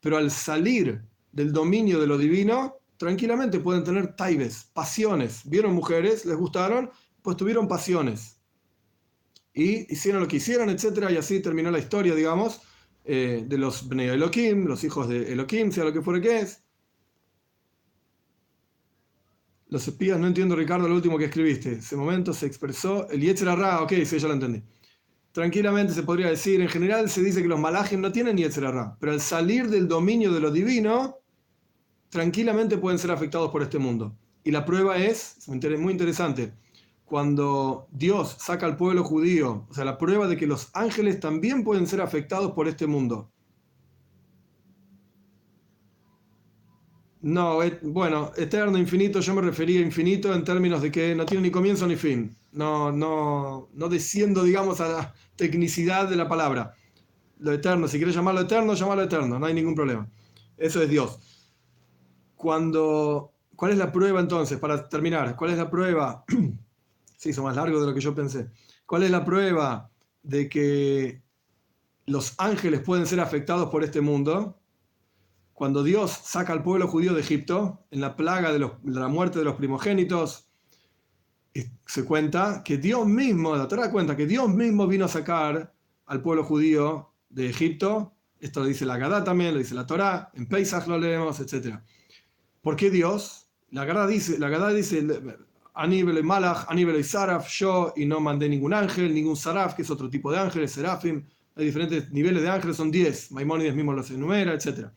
pero 0.00 0.16
al 0.16 0.30
salir 0.30 1.02
del 1.32 1.52
dominio 1.52 1.98
de 1.98 2.06
lo 2.06 2.18
divino, 2.18 2.76
tranquilamente 2.96 3.58
pueden 3.58 3.84
tener 3.84 4.14
taibes, 4.14 4.70
pasiones. 4.72 5.42
Vieron 5.44 5.74
mujeres, 5.74 6.24
les 6.24 6.36
gustaron, 6.36 6.90
pues 7.22 7.36
tuvieron 7.36 7.66
pasiones. 7.68 8.38
Y 9.54 9.92
hicieron 9.92 10.22
lo 10.22 10.28
que 10.28 10.36
hicieron, 10.36 10.70
etc. 10.70 11.10
Y 11.10 11.16
así 11.16 11.40
terminó 11.40 11.70
la 11.70 11.78
historia, 11.78 12.14
digamos, 12.14 12.60
eh, 13.04 13.44
de 13.46 13.58
los 13.58 13.88
Bnei 13.88 14.08
Elohim, 14.08 14.66
los 14.66 14.84
hijos 14.84 15.08
de 15.08 15.32
Elohim, 15.32 15.72
sea 15.72 15.84
lo 15.84 15.92
que 15.92 16.02
fuera 16.02 16.20
que 16.20 16.40
es. 16.40 16.62
Los 19.72 19.88
espías, 19.88 20.18
no 20.18 20.26
entiendo 20.26 20.54
Ricardo 20.54 20.86
lo 20.86 20.94
último 20.94 21.16
que 21.18 21.24
escribiste. 21.24 21.72
Ese 21.72 21.96
momento 21.96 22.32
se 22.32 22.46
expresó 22.46 23.08
el 23.10 23.20
Yetzirah, 23.20 23.82
ok, 23.82 23.92
sí, 24.04 24.18
ya 24.18 24.28
lo 24.28 24.34
entendí 24.34 24.62
tranquilamente 25.32 25.94
se 25.94 26.02
podría 26.02 26.28
decir, 26.28 26.60
en 26.60 26.68
general 26.68 27.08
se 27.08 27.22
dice 27.22 27.42
que 27.42 27.48
los 27.48 27.58
malajes 27.58 27.98
no 27.98 28.12
tienen 28.12 28.36
ni 28.36 28.42
Yetzirah, 28.42 28.98
pero 29.00 29.12
al 29.12 29.20
salir 29.20 29.68
del 29.68 29.88
dominio 29.88 30.30
de 30.32 30.40
lo 30.40 30.50
divino, 30.50 31.16
tranquilamente 32.10 32.76
pueden 32.76 32.98
ser 32.98 33.10
afectados 33.10 33.50
por 33.50 33.62
este 33.62 33.78
mundo. 33.78 34.14
Y 34.44 34.50
la 34.50 34.64
prueba 34.64 34.98
es, 34.98 35.38
es 35.38 35.80
muy 35.80 35.92
interesante, 35.92 36.52
cuando 37.06 37.88
Dios 37.90 38.36
saca 38.38 38.66
al 38.66 38.76
pueblo 38.76 39.04
judío, 39.04 39.66
o 39.68 39.74
sea, 39.74 39.84
la 39.84 39.98
prueba 39.98 40.28
de 40.28 40.36
que 40.36 40.46
los 40.46 40.70
ángeles 40.74 41.20
también 41.20 41.64
pueden 41.64 41.86
ser 41.86 42.00
afectados 42.00 42.52
por 42.52 42.68
este 42.68 42.86
mundo. 42.86 43.31
No, 47.22 47.60
bueno, 47.82 48.32
eterno, 48.36 48.76
infinito, 48.78 49.20
yo 49.20 49.32
me 49.34 49.42
refería 49.42 49.78
a 49.78 49.82
infinito 49.82 50.34
en 50.34 50.42
términos 50.42 50.82
de 50.82 50.90
que 50.90 51.14
no 51.14 51.24
tiene 51.24 51.44
ni 51.44 51.50
comienzo 51.52 51.86
ni 51.86 51.94
fin. 51.94 52.36
No, 52.50 52.90
no, 52.90 53.68
no 53.72 53.88
desciendo, 53.88 54.42
digamos, 54.42 54.80
a 54.80 54.88
la 54.88 55.14
tecnicidad 55.36 56.08
de 56.08 56.16
la 56.16 56.28
palabra. 56.28 56.74
Lo 57.38 57.52
eterno, 57.52 57.86
si 57.86 57.98
quieres 57.98 58.16
llamarlo 58.16 58.40
eterno, 58.40 58.74
llamarlo 58.74 59.04
eterno, 59.04 59.38
no 59.38 59.46
hay 59.46 59.54
ningún 59.54 59.76
problema. 59.76 60.08
Eso 60.56 60.82
es 60.82 60.90
Dios. 60.90 61.20
Cuando, 62.34 63.32
¿Cuál 63.54 63.70
es 63.70 63.78
la 63.78 63.92
prueba 63.92 64.18
entonces, 64.18 64.58
para 64.58 64.88
terminar? 64.88 65.36
¿Cuál 65.36 65.52
es 65.52 65.58
la 65.58 65.70
prueba? 65.70 66.24
Se 67.16 67.30
hizo 67.30 67.44
más 67.44 67.54
largo 67.54 67.80
de 67.80 67.86
lo 67.86 67.94
que 67.94 68.00
yo 68.00 68.16
pensé. 68.16 68.50
¿Cuál 68.84 69.04
es 69.04 69.12
la 69.12 69.24
prueba 69.24 69.92
de 70.24 70.48
que 70.48 71.22
los 72.06 72.34
ángeles 72.38 72.80
pueden 72.80 73.06
ser 73.06 73.20
afectados 73.20 73.70
por 73.70 73.84
este 73.84 74.00
mundo? 74.00 74.58
Cuando 75.54 75.82
Dios 75.82 76.10
saca 76.24 76.52
al 76.52 76.62
pueblo 76.62 76.88
judío 76.88 77.14
de 77.14 77.20
Egipto, 77.20 77.84
en 77.90 78.00
la 78.00 78.16
plaga 78.16 78.52
de, 78.52 78.58
la 78.84 79.08
muerte 79.08 79.38
de 79.38 79.44
los 79.44 79.56
primogénitos, 79.56 80.48
se 81.86 82.04
cuenta 82.04 82.62
que 82.64 82.78
Dios 82.78 83.06
mismo, 83.06 83.54
la 83.54 83.68
Torah 83.68 83.90
cuenta 83.90 84.16
que 84.16 84.26
Dios 84.26 84.48
mismo 84.48 84.86
vino 84.86 85.04
a 85.04 85.08
sacar 85.08 85.74
al 86.06 86.22
pueblo 86.22 86.44
judío 86.44 87.12
de 87.28 87.50
Egipto. 87.50 88.14
Esto 88.40 88.60
lo 88.60 88.66
dice 88.66 88.86
la 88.86 88.96
Gadá 88.96 89.22
también, 89.22 89.52
lo 89.52 89.58
dice 89.58 89.74
la 89.74 89.86
Torah, 89.86 90.30
en 90.34 90.46
Pesach 90.46 90.86
lo 90.86 90.98
leemos, 90.98 91.38
etc. 91.40 91.76
¿Por 92.60 92.76
qué 92.76 92.90
Dios? 92.90 93.48
La 93.70 93.84
Gadá 93.84 94.06
dice, 94.06 94.38
la 94.38 94.48
Gadá 94.48 94.70
dice 94.70 95.06
Aníbal 95.74 96.18
y 96.18 96.22
Malach, 96.22 96.66
Aníbal 96.68 96.96
y 96.96 97.04
Saraf, 97.04 97.48
yo 97.48 97.92
y 97.96 98.04
no 98.04 98.20
mandé 98.20 98.48
ningún 98.48 98.74
ángel, 98.74 99.14
ningún 99.14 99.36
Saraf, 99.36 99.74
que 99.74 99.82
es 99.82 99.90
otro 99.90 100.08
tipo 100.10 100.30
de 100.32 100.38
ángeles, 100.38 100.72
Serafim, 100.72 101.24
hay 101.54 101.66
diferentes 101.66 102.10
niveles 102.10 102.42
de 102.42 102.48
ángeles, 102.48 102.76
son 102.76 102.90
10, 102.90 103.32
Maimónides 103.32 103.74
mismo 103.74 103.92
los 103.92 104.10
enumera, 104.10 104.54
etc. 104.54 104.88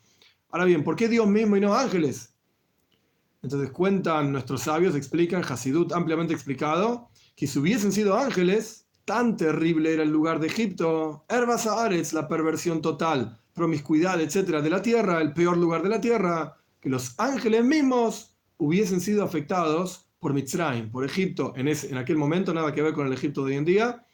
Ahora 0.56 0.64
bien, 0.64 0.86
¿por 0.86 0.96
qué 0.96 1.10
Dios 1.10 1.28
mismo 1.28 1.58
y 1.58 1.60
no 1.60 1.74
ángeles? 1.74 2.34
Entonces 3.44 3.72
cuentan 3.72 4.32
nuestros 4.32 4.62
sabios, 4.62 4.96
explican, 4.96 5.44
Hasidut 5.44 5.92
ampliamente 5.92 6.34
explicado, 6.34 7.10
que 7.36 7.46
si 7.46 7.60
hubiesen 7.60 7.92
sido 7.92 8.16
ángeles, 8.18 8.88
tan 9.04 9.36
terrible 9.36 9.94
era 9.94 10.04
el 10.04 10.12
lugar 10.12 10.40
de 10.40 10.48
Egipto, 10.48 11.26
Herbas 11.28 11.68
Ares, 11.68 12.14
la 12.14 12.30
perversión 12.30 12.82
total, 12.82 13.38
promiscuidad, 13.54 14.22
etcétera, 14.22 14.62
de 14.62 14.70
la 14.70 14.82
tierra, 14.82 15.20
el 15.20 15.34
peor 15.34 15.58
lugar 15.58 15.84
de 15.84 15.90
la 15.90 16.00
tierra, 16.00 16.56
que 16.80 16.88
los 16.88 17.20
ángeles 17.20 17.66
mismos 17.66 18.38
hubiesen 18.56 19.02
sido 19.02 19.26
afectados 19.26 20.08
por 20.20 20.34
Mitzrayim, 20.34 20.90
por 20.90 21.04
Egipto, 21.04 21.52
en, 21.58 21.68
ese, 21.68 21.90
en 21.90 21.98
aquel 21.98 22.16
momento, 22.16 22.54
nada 22.54 22.74
que 22.74 22.82
ver 22.82 22.94
con 22.94 23.08
el 23.08 23.12
Egipto 23.12 23.44
de 23.44 23.52
hoy 23.52 23.58
en 23.58 23.66
día. 23.66 24.06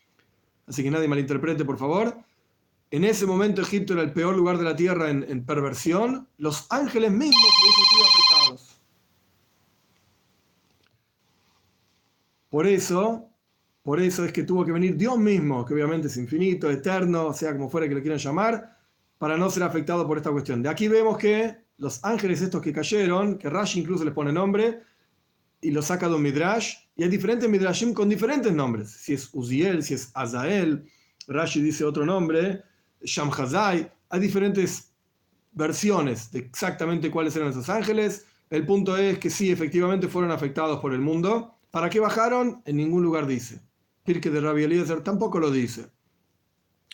Así 0.66 0.82
que 0.82 0.90
nadie 0.90 1.08
malinterprete, 1.08 1.66
por 1.66 1.78
favor. 1.78 2.18
En 2.92 3.06
ese 3.06 3.26
momento 3.26 3.62
Egipto 3.62 3.94
era 3.94 4.02
el 4.02 4.12
peor 4.12 4.36
lugar 4.36 4.58
de 4.58 4.66
la 4.66 4.76
tierra 4.76 5.10
en, 5.10 5.46
perversión. 5.46 6.28
Los 6.38 6.68
ángeles 6.70 7.10
mismos 7.10 7.50
hubiesen 7.62 7.86
sido 7.86 8.04
afectados. 8.06 8.82
Por 12.50 12.68
eso, 12.68 13.30
por 13.82 14.02
eso 14.02 14.26
es 14.26 14.34
que 14.34 14.44
tuvo 14.44 14.66
que 14.66 14.74
venir 14.74 14.98
Dios 14.98 15.18
mismo, 15.18 15.66
que 15.66 15.74
obviamente 15.74 16.08
es 16.08 16.18
infinito, 16.18 16.70
eterno, 16.70 17.32
sea 17.32 17.54
como 17.54 17.70
fuera 17.70 17.88
que 17.88 17.96
lo 17.96 18.02
quieran 18.02 18.20
llamar, 18.20 18.78
para 19.18 19.38
no 19.38 19.50
ser 19.50 19.64
afectado 19.64 20.06
por 20.06 20.18
esta 20.18 20.32
cuestión. 20.32 20.62
De 20.62 20.68
aquí 20.68 20.90
vemos 20.90 21.18
que 21.18 21.56
los 21.78 22.04
ángeles 22.04 22.42
estos 22.42 22.62
que 22.62 22.74
cayeron, 22.74 23.38
que 23.38 23.50
Rashi 23.50 23.80
incluso 23.80 24.04
les 24.04 24.14
pone 24.14 24.34
nombre, 24.34 24.82
y 25.62 25.72
lo 25.72 25.82
saca 25.82 26.10
de 26.10 26.16
un 26.16 26.24
midrash, 26.24 26.76
y 26.98 27.04
hay 27.04 27.10
diferentes 27.10 27.48
midrashim 27.48 27.94
con 27.94 28.10
diferentes 28.10 28.52
nombres. 28.52 28.92
Si 28.92 29.14
es 29.14 29.30
Uziel, 29.32 29.82
si 29.82 29.94
es 29.94 30.12
Azael, 30.14 30.84
Rashi 31.28 31.62
dice 31.62 31.86
otro 31.86 32.06
nombre, 32.06 32.64
Shamhazai, 33.04 33.92
hay 34.10 34.20
diferentes 34.20 34.92
versiones 35.52 36.32
de 36.32 36.40
exactamente 36.40 37.12
cuáles 37.12 37.36
eran 37.36 37.50
esos 37.50 37.70
ángeles. 37.70 38.26
El 38.50 38.66
punto 38.66 38.98
es 38.98 39.20
que 39.20 39.30
sí, 39.30 39.52
efectivamente 39.52 40.08
fueron 40.08 40.32
afectados 40.32 40.80
por 40.80 40.94
el 40.94 41.00
mundo. 41.00 41.56
¿Para 41.72 41.90
qué 41.90 42.00
bajaron? 42.00 42.62
En 42.66 42.78
ningún 42.78 43.04
lugar 43.04 43.26
dice. 43.26 43.62
Pirke 44.04 44.30
de 44.30 44.42
Rabbi 44.42 44.64
Eliezer 44.64 45.02
tampoco 45.02 45.40
lo 45.40 45.52
dice. 45.52 45.90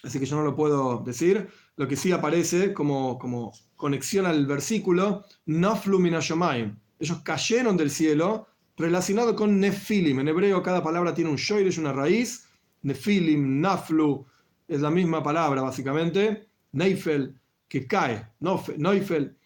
Así 0.04 0.20
que 0.20 0.26
yo 0.26 0.36
no 0.36 0.44
lo 0.44 0.56
puedo 0.56 1.00
decir. 1.00 1.48
Lo 1.76 1.88
que 1.88 1.96
sí 1.96 2.12
aparece 2.12 2.74
como, 2.74 3.18
como 3.18 3.52
conexión 3.76 4.26
al 4.26 4.46
versículo, 4.46 5.26
Naflu 5.46 6.00
minashomayim. 6.00 6.78
Ellos 7.00 7.22
cayeron 7.24 7.78
del 7.78 7.90
cielo 7.90 8.48
relacionado 8.76 9.36
con 9.36 9.60
Nefilim. 9.60 10.20
En 10.20 10.28
hebreo 10.28 10.62
cada 10.62 10.84
palabra 10.84 11.14
tiene 11.14 11.32
un 11.32 11.38
es 11.38 11.78
una 11.78 11.94
raíz. 11.94 12.48
Nefilim, 12.84 13.60
Naflu, 13.60 14.26
es 14.68 14.82
la 14.82 14.92
misma 14.92 15.24
palabra 15.24 15.62
básicamente, 15.62 16.50
Neifel, 16.72 17.40
que 17.68 17.88
cae, 17.88 18.28
Neufel. 18.40 19.38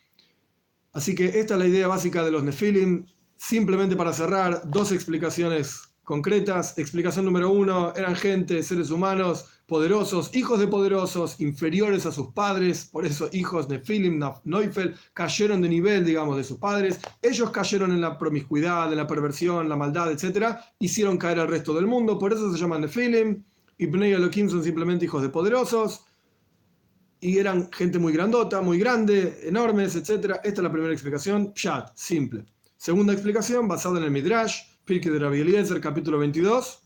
Así 0.94 1.16
que 1.16 1.26
esta 1.26 1.54
es 1.54 1.60
la 1.60 1.68
idea 1.68 1.88
básica 1.88 2.24
de 2.24 2.32
los 2.32 2.44
Nefilim. 2.44 3.06
Simplemente 3.38 3.96
para 3.96 4.14
cerrar, 4.14 4.62
dos 4.70 4.92
explicaciones 4.92 5.82
concretas. 6.04 6.78
Explicación 6.78 7.26
número 7.26 7.50
uno, 7.50 7.94
eran 7.96 8.16
gente, 8.16 8.62
seres 8.62 8.92
humanos, 8.92 9.46
poderosos, 9.66 10.36
hijos 10.36 10.60
de 10.60 10.68
poderosos, 10.68 11.40
inferiores 11.40 12.06
a 12.06 12.12
sus 12.12 12.28
padres, 12.34 12.90
por 12.92 13.06
eso 13.06 13.30
hijos 13.32 13.70
Nefilim, 13.70 14.22
Neufel, 14.44 14.96
cayeron 15.14 15.62
de 15.62 15.70
nivel, 15.70 16.06
digamos, 16.06 16.36
de 16.38 16.44
sus 16.44 16.58
padres. 16.58 17.00
Ellos 17.22 17.50
cayeron 17.52 17.92
en 17.92 18.02
la 18.02 18.18
promiscuidad, 18.18 18.92
en 18.92 18.98
la 18.98 19.08
perversión, 19.08 19.70
la 19.70 19.78
maldad, 19.78 20.12
etc. 20.12 20.58
Hicieron 20.80 21.18
caer 21.18 21.40
al 21.40 21.48
resto 21.48 21.74
del 21.74 21.88
mundo, 21.88 22.20
por 22.20 22.34
eso 22.34 22.52
se 22.52 22.60
llaman 22.60 22.82
Nefilim 22.82 23.44
y 23.82 23.88
Bnei 23.88 24.14
Elohim 24.14 24.48
son 24.48 24.64
simplemente 24.64 25.06
hijos 25.06 25.24
de 25.24 25.30
poderosos, 25.30 26.06
y 27.20 27.40
eran 27.40 27.68
gente 27.72 27.98
muy 27.98 28.14
grandota, 28.14 28.62
muy 28.62 28.78
grande, 28.78 29.40
enormes, 29.42 29.96
etc. 29.96 30.36
Esta 30.44 30.48
es 30.50 30.60
la 30.60 30.72
primera 30.72 30.94
explicación, 30.94 31.52
Pshat, 31.56 31.90
simple. 31.96 32.46
Segunda 32.78 33.12
explicación, 33.12 33.68
basada 33.68 33.98
en 33.98 34.04
el 34.04 34.12
Midrash, 34.12 34.62
Pirke 34.86 35.10
de 35.10 35.18
Rabbi 35.18 35.42
Eliezer, 35.42 35.82
capítulo 35.82 36.20
22, 36.20 36.80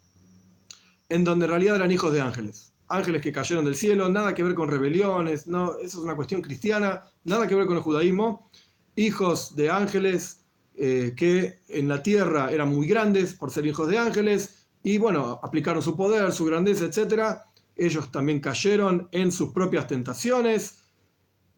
en 1.10 1.26
donde 1.26 1.46
en 1.46 1.52
realidad 1.52 1.76
eran 1.76 1.92
hijos 1.92 2.14
de 2.14 2.22
ángeles. 2.22 2.74
Ángeles 2.88 3.22
que 3.22 3.34
cayeron 3.34 3.66
del 3.66 3.76
cielo, 3.76 4.08
nada 4.08 4.34
que 4.34 4.44
ver 4.44 4.56
con 4.56 4.70
rebeliones, 4.70 5.48
no, 5.48 5.74
eso 5.74 5.98
es 5.98 6.04
una 6.06 6.16
cuestión 6.16 6.42
cristiana, 6.42 7.04
nada 7.26 7.46
que 7.46 7.56
ver 7.56 7.66
con 7.66 7.76
el 7.76 7.84
judaísmo. 7.84 8.50
Hijos 8.96 9.54
de 9.58 9.70
ángeles 9.70 10.46
eh, 10.76 11.14
que 11.18 11.60
en 11.68 11.90
la 11.90 12.02
tierra 12.02 12.52
eran 12.54 12.70
muy 12.70 12.88
grandes 12.88 13.34
por 13.34 13.52
ser 13.52 13.66
hijos 13.66 13.90
de 13.90 13.98
ángeles, 13.98 14.65
y 14.86 15.00
bueno, 15.00 15.40
aplicaron 15.42 15.82
su 15.82 15.96
poder, 15.96 16.32
su 16.32 16.46
grandeza, 16.46 16.86
etc. 16.86 17.40
Ellos 17.76 18.12
también 18.12 18.40
cayeron 18.40 19.10
en 19.12 19.32
sus 19.32 19.52
propias 19.52 19.88
tentaciones. 19.88 20.84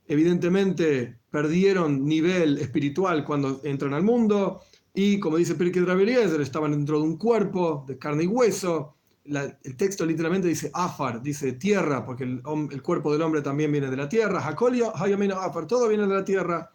Evidentemente 0.08 1.20
perdieron 1.30 2.06
nivel 2.06 2.58
espiritual 2.58 3.26
cuando 3.26 3.60
entran 3.66 3.94
al 3.94 4.04
mundo. 4.04 4.62
Y 4.94 5.20
como 5.20 5.36
dice 5.36 5.56
Pirkei 5.56 5.84
Eliezer, 5.84 6.40
estaban 6.40 6.72
dentro 6.72 7.00
de 7.00 7.04
un 7.04 7.18
cuerpo 7.18 7.84
de 7.86 7.98
carne 7.98 8.24
y 8.24 8.28
hueso. 8.28 8.96
el 9.26 9.76
texto 9.76 10.06
literalmente 10.06 10.48
dice 10.48 10.72
afar, 10.74 11.22
dice 11.22 11.52
tierra, 11.52 12.06
porque 12.06 12.24
el, 12.24 12.42
el, 12.72 12.82
cuerpo 12.82 13.12
del 13.12 13.24
hombre 13.24 13.42
también 13.42 13.74
viene 13.74 13.90
de 13.90 13.98
la 13.98 14.08
tierra. 14.08 14.40
Jacolia, 14.40 14.92
afar, 14.92 15.68
todo 15.68 15.90
viene 15.90 16.08
de 16.08 16.16
la 16.16 16.24
tierra. 16.24 16.72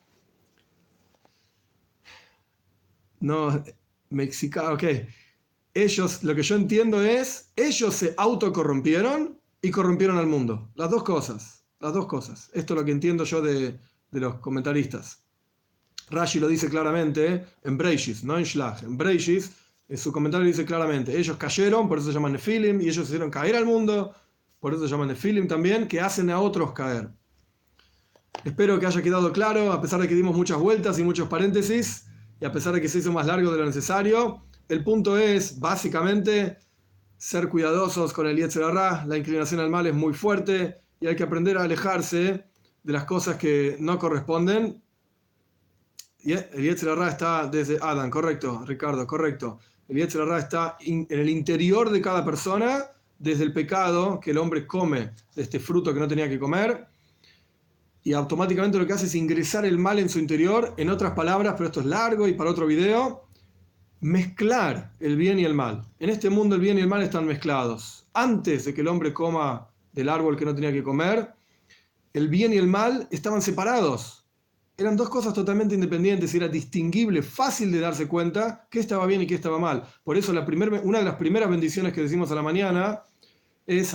No, 3.20 3.64
mexicano, 4.10 4.74
ok 4.74 4.84
ellos, 5.74 6.22
lo 6.22 6.34
que 6.34 6.42
yo 6.42 6.56
entiendo 6.56 7.02
es, 7.02 7.50
ellos 7.56 7.94
se 7.94 8.14
autocorrompieron 8.16 9.38
y 9.60 9.70
corrompieron 9.70 10.18
al 10.18 10.26
mundo. 10.26 10.70
Las 10.74 10.90
dos 10.90 11.02
cosas, 11.02 11.64
las 11.80 11.94
dos 11.94 12.06
cosas. 12.06 12.50
Esto 12.52 12.74
es 12.74 12.80
lo 12.80 12.84
que 12.84 12.92
entiendo 12.92 13.24
yo 13.24 13.40
de, 13.40 13.78
los 14.10 14.36
comentaristas. 14.36 15.22
Rashi 16.10 16.40
lo 16.40 16.48
dice 16.48 16.68
claramente 16.68 17.46
en 17.62 17.78
Breishis, 17.78 18.24
no 18.24 18.36
en 18.36 18.44
Shlach. 18.44 18.82
En 18.82 18.98
Breishis, 18.98 19.52
en 19.88 19.96
su 19.96 20.12
comentario 20.12 20.46
dice 20.46 20.64
claramente, 20.64 21.18
ellos 21.18 21.36
cayeron, 21.36 21.88
por 21.88 21.98
eso 21.98 22.08
se 22.08 22.14
llaman 22.14 22.32
Nefilim, 22.32 22.80
y 22.80 22.88
ellos 22.88 23.06
hicieron 23.06 23.30
caer 23.30 23.56
al 23.56 23.64
mundo, 23.64 24.14
por 24.60 24.74
eso 24.74 24.84
se 24.84 24.90
llaman 24.90 25.08
Nefilim 25.08 25.48
también, 25.48 25.88
que 25.88 26.00
hacen 26.00 26.28
a 26.28 26.40
otros 26.40 26.72
caer. 26.72 27.10
Espero 28.44 28.78
que 28.78 28.86
haya 28.86 29.00
quedado 29.00 29.32
claro, 29.32 29.72
a 29.72 29.80
pesar 29.80 30.00
de 30.00 30.08
que 30.08 30.14
dimos 30.14 30.36
muchas 30.36 30.58
vueltas 30.58 30.98
y 30.98 31.04
muchos 31.04 31.28
paréntesis, 31.28 32.06
y 32.40 32.44
a 32.44 32.52
pesar 32.52 32.74
de 32.74 32.80
que 32.80 32.88
se 32.88 32.98
hizo 32.98 33.12
más 33.12 33.26
largo 33.26 33.50
de 33.52 33.58
lo 33.58 33.64
necesario. 33.64 34.42
El 34.72 34.82
punto 34.82 35.18
es, 35.18 35.60
básicamente, 35.60 36.56
ser 37.18 37.50
cuidadosos 37.50 38.10
con 38.14 38.26
el 38.26 38.38
Yetzer 38.38 38.72
La 38.72 39.18
inclinación 39.18 39.60
al 39.60 39.68
mal 39.68 39.86
es 39.86 39.92
muy 39.92 40.14
fuerte 40.14 40.78
y 40.98 41.08
hay 41.08 41.14
que 41.14 41.24
aprender 41.24 41.58
a 41.58 41.64
alejarse 41.64 42.46
de 42.82 42.92
las 42.94 43.04
cosas 43.04 43.36
que 43.36 43.76
no 43.80 43.98
corresponden. 43.98 44.82
El 46.20 46.62
Yetzer 46.62 46.98
está 47.00 47.48
desde 47.48 47.80
Adam, 47.82 48.08
correcto, 48.08 48.64
Ricardo, 48.64 49.06
correcto. 49.06 49.58
El 49.88 49.98
Yetzer 49.98 50.26
está 50.38 50.78
en 50.80 51.06
el 51.10 51.28
interior 51.28 51.90
de 51.90 52.00
cada 52.00 52.24
persona, 52.24 52.82
desde 53.18 53.44
el 53.44 53.52
pecado 53.52 54.20
que 54.20 54.30
el 54.30 54.38
hombre 54.38 54.66
come 54.66 55.10
de 55.34 55.42
este 55.42 55.60
fruto 55.60 55.92
que 55.92 56.00
no 56.00 56.08
tenía 56.08 56.30
que 56.30 56.38
comer. 56.38 56.86
Y 58.04 58.14
automáticamente 58.14 58.78
lo 58.78 58.86
que 58.86 58.94
hace 58.94 59.04
es 59.04 59.14
ingresar 59.16 59.66
el 59.66 59.76
mal 59.76 59.98
en 59.98 60.08
su 60.08 60.18
interior. 60.18 60.72
En 60.78 60.88
otras 60.88 61.12
palabras, 61.12 61.56
pero 61.58 61.66
esto 61.66 61.80
es 61.80 61.86
largo 61.86 62.26
y 62.26 62.32
para 62.32 62.48
otro 62.48 62.66
video, 62.66 63.26
mezclar 64.02 64.92
el 64.98 65.16
bien 65.16 65.38
y 65.38 65.44
el 65.44 65.54
mal. 65.54 65.84
En 66.00 66.10
este 66.10 66.28
mundo 66.28 66.56
el 66.56 66.60
bien 66.60 66.76
y 66.76 66.80
el 66.82 66.88
mal 66.88 67.02
están 67.02 67.24
mezclados. 67.24 68.04
Antes 68.12 68.64
de 68.64 68.74
que 68.74 68.82
el 68.82 68.88
hombre 68.88 69.14
coma 69.14 69.68
del 69.92 70.08
árbol 70.08 70.36
que 70.36 70.44
no 70.44 70.54
tenía 70.54 70.72
que 70.72 70.82
comer, 70.82 71.32
el 72.12 72.28
bien 72.28 72.52
y 72.52 72.56
el 72.56 72.66
mal 72.66 73.06
estaban 73.10 73.40
separados. 73.40 74.18
eran 74.76 74.96
dos 74.96 75.08
cosas 75.08 75.32
totalmente 75.32 75.76
independientes 75.76 76.34
era 76.34 76.48
distinguible, 76.48 77.22
fácil 77.22 77.70
de 77.70 77.78
darse 77.78 78.08
cuenta 78.08 78.66
qué 78.68 78.80
estaba 78.80 79.06
bien 79.06 79.22
y 79.22 79.26
qué 79.26 79.36
estaba 79.36 79.58
mal. 79.58 79.84
Por 80.02 80.16
eso 80.16 80.32
la 80.32 80.44
primer, 80.44 80.72
una 80.82 80.98
de 80.98 81.04
las 81.04 81.14
primeras 81.14 81.48
bendiciones 81.48 81.92
que 81.92 82.02
decimos 82.02 82.32
a 82.32 82.34
la 82.34 82.42
mañana 82.42 83.04
es 83.66 83.94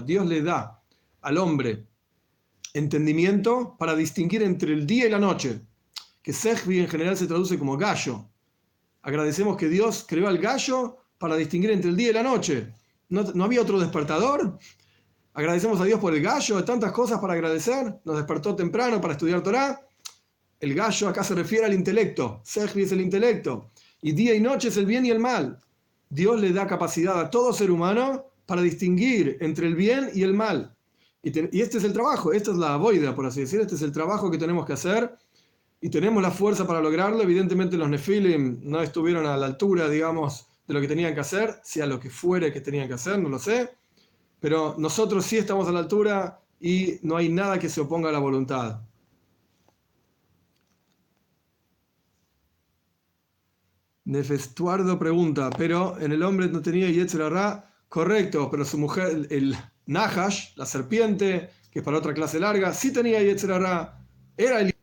Dios 0.00 0.26
le 0.26 0.42
da 0.42 0.80
al 1.22 1.38
hombre 1.38 1.86
entendimiento 2.72 3.76
para 3.76 3.96
distinguir 3.96 4.42
entre 4.42 4.72
el 4.72 4.86
día 4.86 5.06
y 5.06 5.10
la 5.10 5.18
noche, 5.18 5.60
que 6.24 6.32
Sehvi 6.32 6.80
en 6.80 6.88
general 6.88 7.16
se 7.18 7.26
traduce 7.26 7.58
como 7.58 7.76
gallo. 7.76 8.24
Agradecemos 9.02 9.58
que 9.58 9.68
Dios 9.68 10.06
creó 10.08 10.26
al 10.26 10.38
gallo 10.38 10.96
para 11.18 11.36
distinguir 11.36 11.70
entre 11.70 11.90
el 11.90 11.96
día 11.96 12.10
y 12.10 12.12
la 12.14 12.22
noche. 12.22 12.72
¿No, 13.10 13.22
no 13.34 13.44
había 13.44 13.60
otro 13.60 13.78
despertador? 13.78 14.58
Agradecemos 15.34 15.78
a 15.82 15.84
Dios 15.84 16.00
por 16.00 16.14
el 16.14 16.22
gallo, 16.22 16.56
de 16.56 16.62
tantas 16.62 16.92
cosas 16.92 17.20
para 17.20 17.34
agradecer. 17.34 18.00
Nos 18.06 18.16
despertó 18.16 18.56
temprano 18.56 19.02
para 19.02 19.12
estudiar 19.12 19.42
Torah. 19.42 19.78
El 20.58 20.74
gallo 20.74 21.08
acá 21.08 21.22
se 21.22 21.34
refiere 21.34 21.66
al 21.66 21.74
intelecto. 21.74 22.40
Sehvi 22.42 22.84
es 22.84 22.92
el 22.92 23.02
intelecto. 23.02 23.70
Y 24.00 24.12
día 24.12 24.34
y 24.34 24.40
noche 24.40 24.68
es 24.68 24.78
el 24.78 24.86
bien 24.86 25.04
y 25.04 25.10
el 25.10 25.20
mal. 25.20 25.58
Dios 26.08 26.40
le 26.40 26.54
da 26.54 26.66
capacidad 26.66 27.20
a 27.20 27.28
todo 27.28 27.52
ser 27.52 27.70
humano 27.70 28.30
para 28.46 28.62
distinguir 28.62 29.36
entre 29.40 29.66
el 29.66 29.74
bien 29.74 30.08
y 30.14 30.22
el 30.22 30.32
mal. 30.32 30.74
Y, 31.22 31.60
este 31.60 31.76
es 31.78 31.84
el 31.84 31.92
trabajo, 31.92 32.32
esta 32.32 32.50
es 32.50 32.56
la 32.56 32.78
boida, 32.78 33.14
por 33.14 33.26
así 33.26 33.40
decir, 33.40 33.60
este 33.60 33.74
es 33.74 33.82
el 33.82 33.92
trabajo 33.92 34.30
que 34.30 34.38
tenemos 34.38 34.64
que 34.64 34.74
hacer 34.74 35.18
y 35.84 35.90
tenemos 35.90 36.22
la 36.22 36.30
fuerza 36.30 36.66
para 36.66 36.80
lograrlo. 36.80 37.20
Evidentemente 37.20 37.76
los 37.76 37.90
nefilim 37.90 38.58
no 38.62 38.80
estuvieron 38.80 39.26
a 39.26 39.36
la 39.36 39.44
altura, 39.44 39.86
digamos, 39.86 40.46
de 40.66 40.72
lo 40.72 40.80
que 40.80 40.88
tenían 40.88 41.12
que 41.12 41.20
hacer, 41.20 41.60
sea 41.62 41.84
lo 41.84 42.00
que 42.00 42.08
fuere 42.08 42.50
que 42.50 42.62
tenían 42.62 42.88
que 42.88 42.94
hacer, 42.94 43.18
no 43.18 43.28
lo 43.28 43.38
sé, 43.38 43.68
pero 44.40 44.76
nosotros 44.78 45.26
sí 45.26 45.36
estamos 45.36 45.68
a 45.68 45.72
la 45.72 45.80
altura 45.80 46.40
y 46.58 47.00
no 47.02 47.18
hay 47.18 47.28
nada 47.28 47.58
que 47.58 47.68
se 47.68 47.82
oponga 47.82 48.08
a 48.08 48.12
la 48.12 48.18
voluntad. 48.18 48.80
Nefestuardo 54.06 54.98
pregunta, 54.98 55.50
pero 55.50 56.00
en 56.00 56.12
el 56.12 56.22
hombre 56.22 56.48
no 56.48 56.62
tenía 56.62 56.88
Yetzerará, 56.88 57.70
correcto, 57.90 58.50
pero 58.50 58.64
su 58.64 58.78
mujer, 58.78 59.26
el 59.28 59.54
Nahash, 59.84 60.56
la 60.56 60.64
serpiente, 60.64 61.50
que 61.70 61.80
es 61.80 61.84
para 61.84 61.98
otra 61.98 62.14
clase 62.14 62.40
larga, 62.40 62.72
sí 62.72 62.90
tenía 62.90 63.22
Yetzerará, 63.22 64.00
era 64.38 64.62
el 64.62 64.73